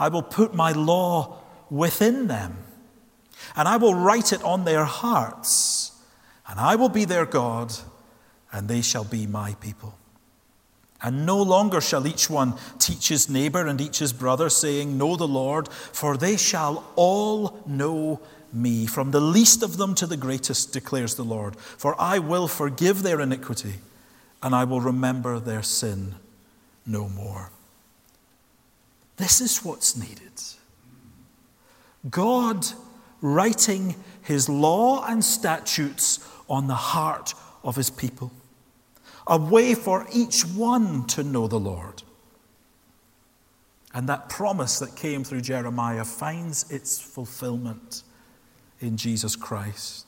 I 0.00 0.08
will 0.08 0.22
put 0.22 0.54
my 0.54 0.72
law 0.72 1.36
within 1.70 2.26
them, 2.26 2.56
and 3.54 3.68
I 3.68 3.76
will 3.76 3.94
write 3.94 4.32
it 4.32 4.42
on 4.42 4.64
their 4.64 4.86
hearts, 4.86 5.92
and 6.48 6.58
I 6.58 6.74
will 6.74 6.88
be 6.88 7.04
their 7.04 7.26
God, 7.26 7.74
and 8.50 8.66
they 8.66 8.80
shall 8.80 9.04
be 9.04 9.26
my 9.26 9.54
people. 9.60 9.94
And 11.02 11.24
no 11.24 11.40
longer 11.40 11.80
shall 11.80 12.06
each 12.06 12.28
one 12.28 12.54
teach 12.78 13.08
his 13.08 13.28
neighbor 13.28 13.66
and 13.66 13.80
each 13.80 13.98
his 13.98 14.12
brother, 14.12 14.48
saying, 14.50 14.98
Know 14.98 15.16
the 15.16 15.28
Lord, 15.28 15.68
for 15.68 16.16
they 16.16 16.36
shall 16.36 16.84
all 16.96 17.62
know 17.66 18.20
me, 18.52 18.86
from 18.86 19.10
the 19.10 19.20
least 19.20 19.62
of 19.62 19.76
them 19.76 19.94
to 19.94 20.06
the 20.06 20.16
greatest, 20.16 20.72
declares 20.72 21.14
the 21.14 21.24
Lord. 21.24 21.56
For 21.56 21.98
I 22.00 22.18
will 22.18 22.48
forgive 22.48 23.02
their 23.02 23.20
iniquity, 23.20 23.74
and 24.42 24.54
I 24.54 24.64
will 24.64 24.80
remember 24.80 25.38
their 25.38 25.62
sin 25.62 26.16
no 26.86 27.08
more. 27.08 27.50
This 29.20 29.40
is 29.40 29.64
what's 29.64 29.96
needed. 29.96 30.32
God 32.10 32.66
writing 33.20 33.94
his 34.22 34.48
law 34.48 35.04
and 35.06 35.22
statutes 35.22 36.26
on 36.48 36.66
the 36.66 36.74
heart 36.74 37.34
of 37.62 37.76
his 37.76 37.90
people, 37.90 38.32
a 39.26 39.36
way 39.38 39.74
for 39.74 40.06
each 40.12 40.42
one 40.42 41.06
to 41.08 41.22
know 41.22 41.46
the 41.46 41.60
Lord. 41.60 42.02
And 43.92 44.08
that 44.08 44.30
promise 44.30 44.78
that 44.78 44.96
came 44.96 45.22
through 45.22 45.42
Jeremiah 45.42 46.04
finds 46.04 46.70
its 46.70 46.98
fulfillment 46.98 48.02
in 48.80 48.96
Jesus 48.96 49.36
Christ. 49.36 50.06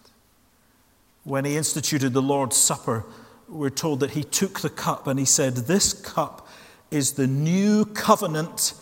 When 1.24 1.44
he 1.44 1.56
instituted 1.56 2.14
the 2.14 2.22
Lord's 2.22 2.56
Supper 2.56 3.04
we're 3.52 3.70
told 3.70 4.00
that 4.00 4.12
he 4.12 4.24
took 4.24 4.60
the 4.60 4.70
cup 4.70 5.06
and 5.06 5.18
he 5.18 5.24
said, 5.24 5.54
This 5.54 5.92
cup 5.92 6.48
is 6.90 7.12
the 7.12 7.26
new 7.26 7.84
covenant 7.84 8.74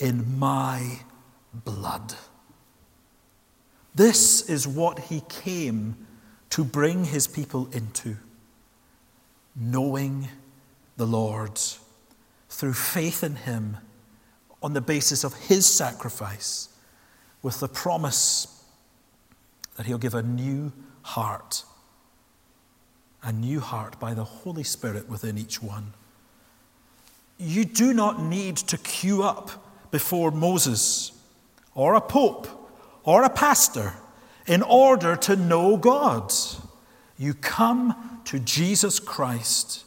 in 0.00 0.38
my 0.38 1.00
blood. 1.52 2.14
This 3.94 4.48
is 4.48 4.66
what 4.66 4.98
he 4.98 5.22
came 5.28 6.06
to 6.50 6.64
bring 6.64 7.04
his 7.04 7.26
people 7.26 7.68
into 7.72 8.16
knowing 9.54 10.28
the 10.96 11.06
Lord 11.06 11.60
through 12.48 12.72
faith 12.72 13.22
in 13.22 13.36
him 13.36 13.76
on 14.62 14.72
the 14.72 14.80
basis 14.80 15.24
of 15.24 15.34
his 15.34 15.66
sacrifice, 15.66 16.68
with 17.42 17.60
the 17.60 17.68
promise 17.68 18.64
that 19.76 19.86
he'll 19.86 19.98
give 19.98 20.14
a 20.14 20.22
new 20.22 20.72
heart, 21.02 21.64
a 23.22 23.32
new 23.32 23.60
heart 23.60 23.98
by 23.98 24.12
the 24.12 24.24
Holy 24.24 24.64
Spirit 24.64 25.08
within 25.08 25.38
each 25.38 25.62
one. 25.62 25.94
You 27.38 27.64
do 27.64 27.94
not 27.94 28.22
need 28.22 28.58
to 28.58 28.76
queue 28.76 29.22
up 29.22 29.69
before 29.90 30.30
Moses 30.30 31.12
or 31.74 31.94
a 31.94 32.00
pope 32.00 32.46
or 33.04 33.22
a 33.22 33.30
pastor 33.30 33.94
in 34.46 34.62
order 34.62 35.16
to 35.16 35.36
know 35.36 35.76
God. 35.76 36.32
You 37.18 37.34
come 37.34 38.20
to 38.24 38.38
Jesus 38.38 38.98
Christ, 38.98 39.84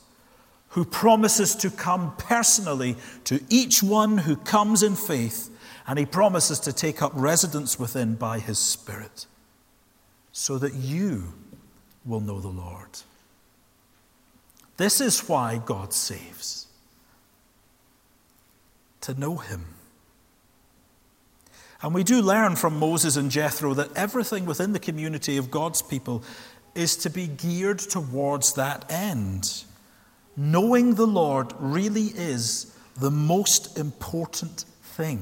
who 0.69 0.85
promises 0.85 1.55
to 1.55 1.69
come 1.69 2.15
personally 2.17 2.95
to 3.25 3.43
each 3.49 3.81
one 3.81 4.19
who 4.19 4.35
comes 4.35 4.83
in 4.83 4.95
faith, 4.95 5.49
and 5.87 5.99
he 5.99 6.05
promises 6.05 6.59
to 6.61 6.73
take 6.73 7.01
up 7.01 7.11
residence 7.15 7.79
within 7.79 8.15
by 8.15 8.39
his 8.39 8.59
Spirit, 8.59 9.25
so 10.31 10.57
that 10.57 10.73
you 10.73 11.33
will 12.05 12.19
know 12.19 12.39
the 12.39 12.47
Lord. 12.47 12.89
This 14.77 15.01
is 15.01 15.27
why 15.27 15.61
God 15.63 15.93
saves 15.93 16.67
to 19.01 19.19
know 19.19 19.37
him. 19.37 19.65
And 21.83 21.93
we 21.93 22.05
do 22.05 22.21
learn 22.21 22.55
from 22.55 22.79
Moses 22.79 23.17
and 23.17 23.29
Jethro 23.29 23.73
that 23.73 23.95
everything 23.95 24.45
within 24.45 24.71
the 24.71 24.79
community 24.79 25.35
of 25.35 25.51
God's 25.51 25.81
people 25.81 26.23
is 26.73 26.95
to 26.97 27.09
be 27.09 27.27
geared 27.27 27.79
towards 27.79 28.53
that 28.53 28.89
end. 28.89 29.65
Knowing 30.37 30.95
the 30.95 31.05
Lord 31.05 31.51
really 31.59 32.05
is 32.05 32.73
the 32.97 33.11
most 33.11 33.77
important 33.77 34.63
thing. 34.81 35.21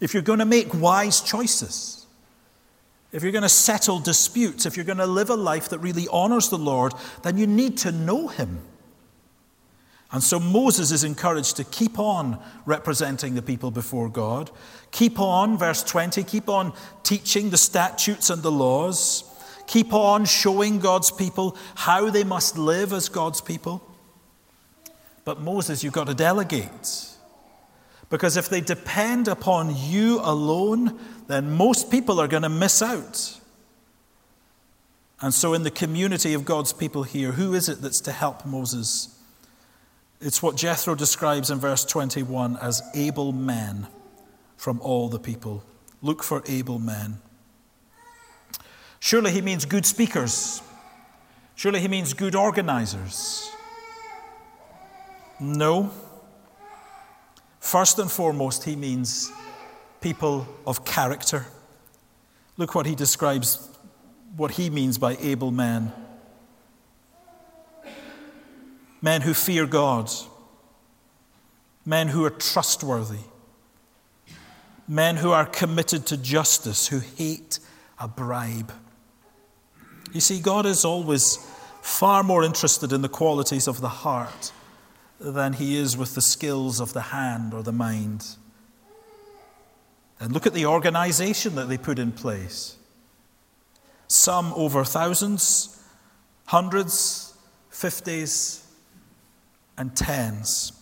If 0.00 0.14
you're 0.14 0.22
going 0.22 0.38
to 0.38 0.44
make 0.46 0.72
wise 0.74 1.20
choices, 1.20 2.06
if 3.12 3.22
you're 3.22 3.30
going 3.30 3.42
to 3.42 3.48
settle 3.48 4.00
disputes, 4.00 4.66
if 4.66 4.76
you're 4.76 4.86
going 4.86 4.98
to 4.98 5.06
live 5.06 5.30
a 5.30 5.36
life 5.36 5.68
that 5.68 5.78
really 5.78 6.08
honors 6.10 6.48
the 6.48 6.58
Lord, 6.58 6.94
then 7.22 7.36
you 7.36 7.46
need 7.46 7.76
to 7.78 7.92
know 7.92 8.28
Him. 8.28 8.60
And 10.14 10.22
so 10.22 10.38
Moses 10.38 10.92
is 10.92 11.02
encouraged 11.02 11.56
to 11.56 11.64
keep 11.64 11.98
on 11.98 12.40
representing 12.66 13.34
the 13.34 13.42
people 13.42 13.72
before 13.72 14.08
God. 14.08 14.48
Keep 14.92 15.18
on, 15.18 15.58
verse 15.58 15.82
20, 15.82 16.22
keep 16.22 16.48
on 16.48 16.72
teaching 17.02 17.50
the 17.50 17.56
statutes 17.56 18.30
and 18.30 18.40
the 18.40 18.52
laws. 18.52 19.24
Keep 19.66 19.92
on 19.92 20.24
showing 20.24 20.78
God's 20.78 21.10
people 21.10 21.56
how 21.74 22.10
they 22.10 22.22
must 22.22 22.56
live 22.56 22.92
as 22.92 23.08
God's 23.08 23.40
people. 23.40 23.82
But 25.24 25.40
Moses, 25.40 25.82
you've 25.82 25.92
got 25.92 26.06
to 26.06 26.14
delegate. 26.14 27.08
Because 28.08 28.36
if 28.36 28.48
they 28.48 28.60
depend 28.60 29.26
upon 29.26 29.74
you 29.74 30.20
alone, 30.22 30.96
then 31.26 31.56
most 31.56 31.90
people 31.90 32.20
are 32.20 32.28
going 32.28 32.44
to 32.44 32.48
miss 32.48 32.80
out. 32.82 33.40
And 35.20 35.34
so, 35.34 35.54
in 35.54 35.64
the 35.64 35.72
community 35.72 36.34
of 36.34 36.44
God's 36.44 36.72
people 36.72 37.02
here, 37.02 37.32
who 37.32 37.52
is 37.52 37.68
it 37.68 37.82
that's 37.82 38.00
to 38.02 38.12
help 38.12 38.46
Moses? 38.46 39.10
It's 40.20 40.42
what 40.42 40.56
Jethro 40.56 40.94
describes 40.94 41.50
in 41.50 41.58
verse 41.58 41.84
21 41.84 42.56
as 42.56 42.82
able 42.94 43.32
men 43.32 43.88
from 44.56 44.80
all 44.80 45.08
the 45.08 45.18
people. 45.18 45.62
Look 46.02 46.22
for 46.22 46.42
able 46.46 46.78
men. 46.78 47.18
Surely 49.00 49.32
he 49.32 49.40
means 49.40 49.64
good 49.64 49.84
speakers. 49.84 50.62
Surely 51.54 51.80
he 51.80 51.88
means 51.88 52.14
good 52.14 52.34
organizers. 52.34 53.50
No. 55.38 55.90
First 57.60 57.98
and 57.98 58.10
foremost, 58.10 58.64
he 58.64 58.76
means 58.76 59.30
people 60.00 60.46
of 60.66 60.84
character. 60.84 61.46
Look 62.56 62.74
what 62.74 62.86
he 62.86 62.94
describes, 62.94 63.68
what 64.36 64.52
he 64.52 64.70
means 64.70 64.96
by 64.96 65.16
able 65.16 65.50
men 65.50 65.92
men 69.04 69.20
who 69.20 69.34
fear 69.34 69.66
God, 69.66 70.10
men 71.84 72.08
who 72.08 72.24
are 72.24 72.30
trustworthy, 72.30 73.26
men 74.88 75.16
who 75.16 75.30
are 75.30 75.44
committed 75.44 76.06
to 76.06 76.16
justice, 76.16 76.86
who 76.86 77.00
hate 77.00 77.58
a 77.98 78.08
bribe. 78.08 78.72
You 80.14 80.20
see, 80.20 80.40
God 80.40 80.64
is 80.64 80.86
always 80.86 81.36
far 81.82 82.22
more 82.22 82.42
interested 82.42 82.94
in 82.94 83.02
the 83.02 83.10
qualities 83.10 83.68
of 83.68 83.82
the 83.82 83.90
heart 83.90 84.52
than 85.20 85.52
he 85.52 85.76
is 85.76 85.98
with 85.98 86.14
the 86.14 86.22
skills 86.22 86.80
of 86.80 86.94
the 86.94 87.02
hand 87.02 87.52
or 87.52 87.62
the 87.62 87.72
mind. 87.72 88.24
And 90.18 90.32
look 90.32 90.46
at 90.46 90.54
the 90.54 90.64
organization 90.64 91.56
that 91.56 91.68
they 91.68 91.76
put 91.76 91.98
in 91.98 92.10
place. 92.10 92.78
Some 94.08 94.54
over 94.54 94.82
thousands, 94.82 95.78
hundreds, 96.46 97.34
fifties, 97.68 98.63
and 99.76 99.96
tens. 99.96 100.72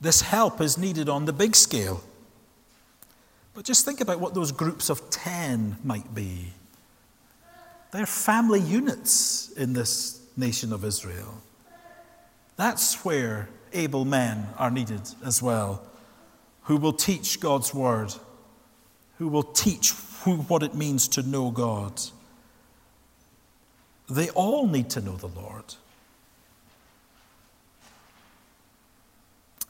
This 0.00 0.22
help 0.22 0.60
is 0.60 0.76
needed 0.76 1.08
on 1.08 1.26
the 1.26 1.32
big 1.32 1.54
scale. 1.54 2.02
But 3.54 3.64
just 3.64 3.84
think 3.84 4.00
about 4.00 4.18
what 4.18 4.34
those 4.34 4.50
groups 4.50 4.90
of 4.90 5.10
10 5.10 5.76
might 5.84 6.14
be. 6.14 6.52
They're 7.92 8.06
family 8.06 8.60
units 8.60 9.52
in 9.52 9.74
this 9.74 10.20
nation 10.36 10.72
of 10.72 10.84
Israel. 10.84 11.34
That's 12.56 13.04
where 13.04 13.48
able 13.72 14.04
men 14.04 14.46
are 14.58 14.70
needed 14.70 15.02
as 15.24 15.42
well, 15.42 15.82
who 16.62 16.78
will 16.78 16.92
teach 16.92 17.40
God's 17.40 17.72
word, 17.72 18.14
who 19.18 19.28
will 19.28 19.42
teach 19.42 19.92
who, 20.24 20.36
what 20.36 20.62
it 20.62 20.74
means 20.74 21.08
to 21.08 21.22
know 21.22 21.50
God. 21.50 22.00
They 24.08 24.30
all 24.30 24.66
need 24.66 24.90
to 24.90 25.00
know 25.00 25.16
the 25.16 25.28
Lord. 25.28 25.64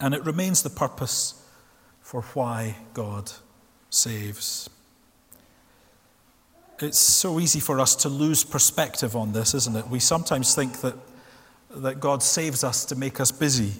And 0.01 0.14
it 0.14 0.25
remains 0.25 0.62
the 0.62 0.71
purpose 0.71 1.47
for 2.01 2.23
why 2.35 2.77
God 2.92 3.31
saves. 3.90 4.68
It's 6.81 6.99
so 6.99 7.38
easy 7.38 7.61
for 7.61 7.79
us 7.79 7.95
to 7.97 8.09
lose 8.09 8.42
perspective 8.42 9.14
on 9.14 9.33
this, 9.33 9.55
isn't 9.55 9.77
it? 9.77 9.87
We 9.88 10.01
sometimes 10.01 10.55
think 10.55 10.81
that, 10.81 10.97
that 11.71 12.01
God 12.01 12.23
saves 12.23 12.64
us 12.64 12.85
to 12.87 12.97
make 12.97 13.21
us 13.21 13.31
busy. 13.31 13.75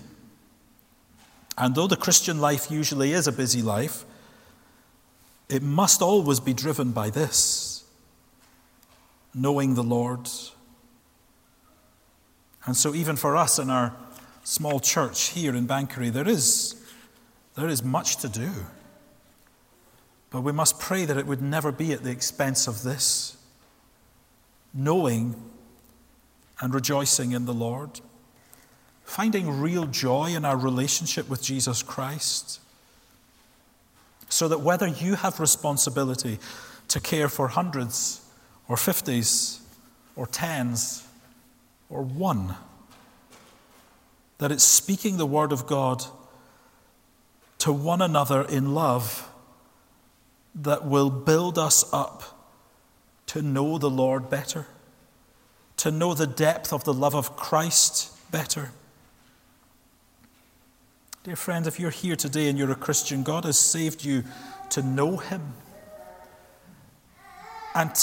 And 1.59 1.75
though 1.75 1.89
the 1.89 1.97
Christian 1.97 2.41
life 2.41 2.71
usually 2.71 3.13
is 3.13 3.27
a 3.27 3.33
busy 3.33 3.61
life, 3.61 4.05
it 5.49 5.63
must 5.63 6.01
always 6.01 6.39
be 6.39 6.55
driven 6.55 6.93
by 6.93 7.11
this 7.11 7.72
knowing 9.35 9.75
the 9.75 9.83
Lord. 9.83 10.29
And 12.65 12.77
so, 12.77 12.95
even 12.95 13.17
for 13.17 13.37
us 13.37 13.59
in 13.59 13.71
our 13.71 13.95
small 14.45 14.81
church 14.81 15.31
here 15.31 15.55
in 15.55 15.67
Banchory, 15.67 16.13
there 16.13 16.29
is, 16.29 16.75
there 17.57 17.69
is 17.69 17.83
much 17.83 18.17
to 18.19 18.29
do. 18.29 18.51
But 20.31 20.43
we 20.43 20.53
must 20.53 20.81
pray 20.81 21.05
that 21.05 21.17
it 21.17 21.27
would 21.27 21.43
never 21.43 21.73
be 21.73 21.93
at 21.93 22.03
the 22.03 22.11
expense 22.11 22.67
of 22.67 22.83
this 22.83 23.37
knowing 24.75 25.35
and 26.61 26.73
rejoicing 26.73 27.33
in 27.33 27.45
the 27.45 27.53
Lord, 27.53 28.01
finding 29.05 29.61
real 29.61 29.85
joy 29.85 30.31
in 30.35 30.47
our 30.47 30.57
relationship 30.57 31.29
with 31.29 31.43
Jesus 31.43 31.83
Christ, 31.83 32.61
so 34.31 34.49
that 34.49 34.63
whether 34.63 34.87
you 34.87 35.17
have 35.17 35.41
responsibility 35.41 36.39
to 36.89 37.01
care 37.01 37.29
for 37.29 37.49
hundreds 37.49 38.22
or 38.73 38.77
50s 38.77 39.61
or 40.17 40.27
10s 40.27 41.05
or 41.91 42.01
one. 42.01 42.55
That 44.39 44.51
it's 44.51 44.65
speaking 44.65 45.19
the 45.19 45.27
word 45.27 45.53
of 45.53 45.67
God 45.67 46.03
to 47.59 47.71
one 47.71 48.01
another 48.01 48.41
in 48.41 48.73
love 48.73 49.29
that 50.55 50.87
will 50.87 51.11
build 51.11 51.59
us 51.59 51.85
up 51.93 52.23
to 53.27 53.43
know 53.43 53.77
the 53.77 53.91
Lord 53.91 54.31
better, 54.31 54.67
to 55.77 55.91
know 55.91 56.15
the 56.15 56.27
depth 56.27 56.73
of 56.73 56.85
the 56.85 56.95
love 56.95 57.15
of 57.15 57.37
Christ 57.37 58.11
better. 58.31 58.71
Dear 61.25 61.37
friend, 61.37 61.67
if 61.67 61.79
you're 61.79 61.91
here 61.91 62.17
today 62.17 62.49
and 62.49 62.59
you're 62.59 62.73
a 62.73 62.75
Christian, 62.75 63.23
God 63.23 63.45
has 63.45 63.59
saved 63.59 64.03
you 64.03 64.25
to 64.71 64.83
know 64.83 65.19
Him 65.19 65.53
and 67.75 67.95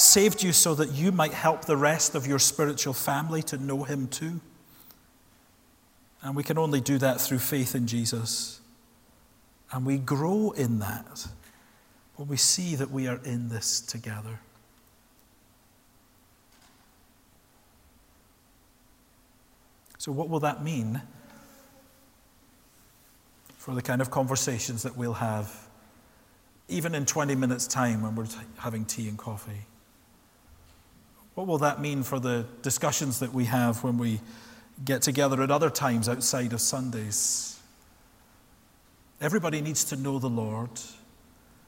saved 0.00 0.42
you 0.42 0.52
so 0.52 0.74
that 0.74 0.92
you 0.92 1.12
might 1.12 1.32
help 1.32 1.64
the 1.64 1.76
rest 1.76 2.14
of 2.14 2.26
your 2.26 2.38
spiritual 2.38 2.92
family 2.94 3.42
to 3.44 3.58
know 3.58 3.84
Him 3.84 4.08
too. 4.08 4.40
And 6.22 6.34
we 6.34 6.42
can 6.42 6.58
only 6.58 6.80
do 6.80 6.98
that 6.98 7.20
through 7.20 7.38
faith 7.38 7.74
in 7.74 7.86
Jesus. 7.86 8.60
And 9.70 9.84
we 9.86 9.98
grow 9.98 10.50
in 10.52 10.78
that 10.80 11.26
when 12.16 12.28
we 12.28 12.36
see 12.36 12.74
that 12.74 12.90
we 12.90 13.06
are 13.06 13.20
in 13.24 13.48
this 13.48 13.80
together. 13.80 14.40
So, 19.98 20.12
what 20.12 20.28
will 20.28 20.40
that 20.40 20.62
mean 20.62 21.02
for 23.56 23.74
the 23.74 23.82
kind 23.82 24.00
of 24.00 24.10
conversations 24.10 24.82
that 24.84 24.96
we'll 24.96 25.14
have, 25.14 25.68
even 26.68 26.94
in 26.94 27.04
20 27.04 27.34
minutes' 27.34 27.66
time 27.66 28.02
when 28.02 28.14
we're 28.14 28.26
having 28.58 28.84
tea 28.84 29.08
and 29.08 29.18
coffee? 29.18 29.66
What 31.38 31.46
will 31.46 31.58
that 31.58 31.80
mean 31.80 32.02
for 32.02 32.18
the 32.18 32.46
discussions 32.62 33.20
that 33.20 33.32
we 33.32 33.44
have 33.44 33.84
when 33.84 33.96
we 33.96 34.20
get 34.84 35.02
together 35.02 35.40
at 35.40 35.52
other 35.52 35.70
times 35.70 36.08
outside 36.08 36.52
of 36.52 36.60
Sundays? 36.60 37.60
Everybody 39.20 39.60
needs 39.60 39.84
to 39.84 39.96
know 39.96 40.18
the 40.18 40.28
Lord. 40.28 40.70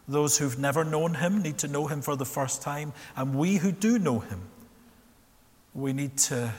Those 0.08 0.38
who've 0.38 0.58
never 0.58 0.82
known 0.82 1.14
Him 1.14 1.40
need 1.40 1.58
to 1.58 1.68
know 1.68 1.86
Him 1.86 2.02
for 2.02 2.16
the 2.16 2.24
first 2.24 2.62
time. 2.62 2.92
And 3.14 3.36
we 3.36 3.58
who 3.58 3.70
do 3.70 3.96
know 4.00 4.18
Him, 4.18 4.40
we 5.72 5.92
need 5.92 6.16
to 6.16 6.52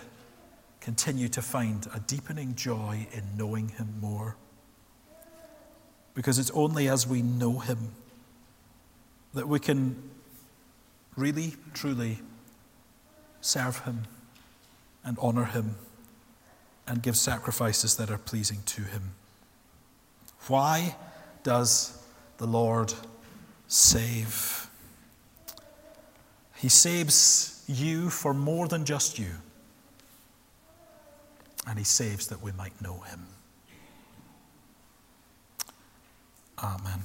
continue 0.79 1.27
to 1.27 1.41
find 1.41 1.85
a 1.93 1.99
deepening 1.99 2.55
joy 2.55 3.07
in 3.11 3.23
knowing 3.35 3.67
Him 3.67 3.93
more. 3.99 4.37
Because 6.13 6.39
it's 6.39 6.51
only 6.51 6.87
as 6.87 7.05
we 7.05 7.21
know 7.21 7.59
Him 7.59 7.91
that 9.33 9.49
we 9.49 9.59
can 9.59 10.01
really, 11.17 11.55
truly 11.73 12.19
serve 13.41 13.79
Him 13.79 14.03
and 15.03 15.17
honor 15.21 15.45
Him 15.45 15.75
and 16.87 17.01
give 17.01 17.17
sacrifices 17.17 17.95
that 17.97 18.09
are 18.09 18.17
pleasing 18.17 18.59
to 18.67 18.81
Him. 18.81 19.13
Why 20.47 20.95
does 21.43 22.01
the 22.37 22.47
Lord 22.47 22.93
save? 23.67 24.69
He 26.55 26.69
saves 26.69 27.63
you 27.67 28.09
for 28.09 28.33
more 28.33 28.67
than 28.67 28.85
just 28.85 29.19
you 29.19 29.31
and 31.67 31.77
he 31.77 31.85
saves 31.85 32.27
that 32.27 32.41
we 32.41 32.51
might 32.51 32.79
know 32.81 32.99
him. 33.01 33.27
Amen. 36.59 37.01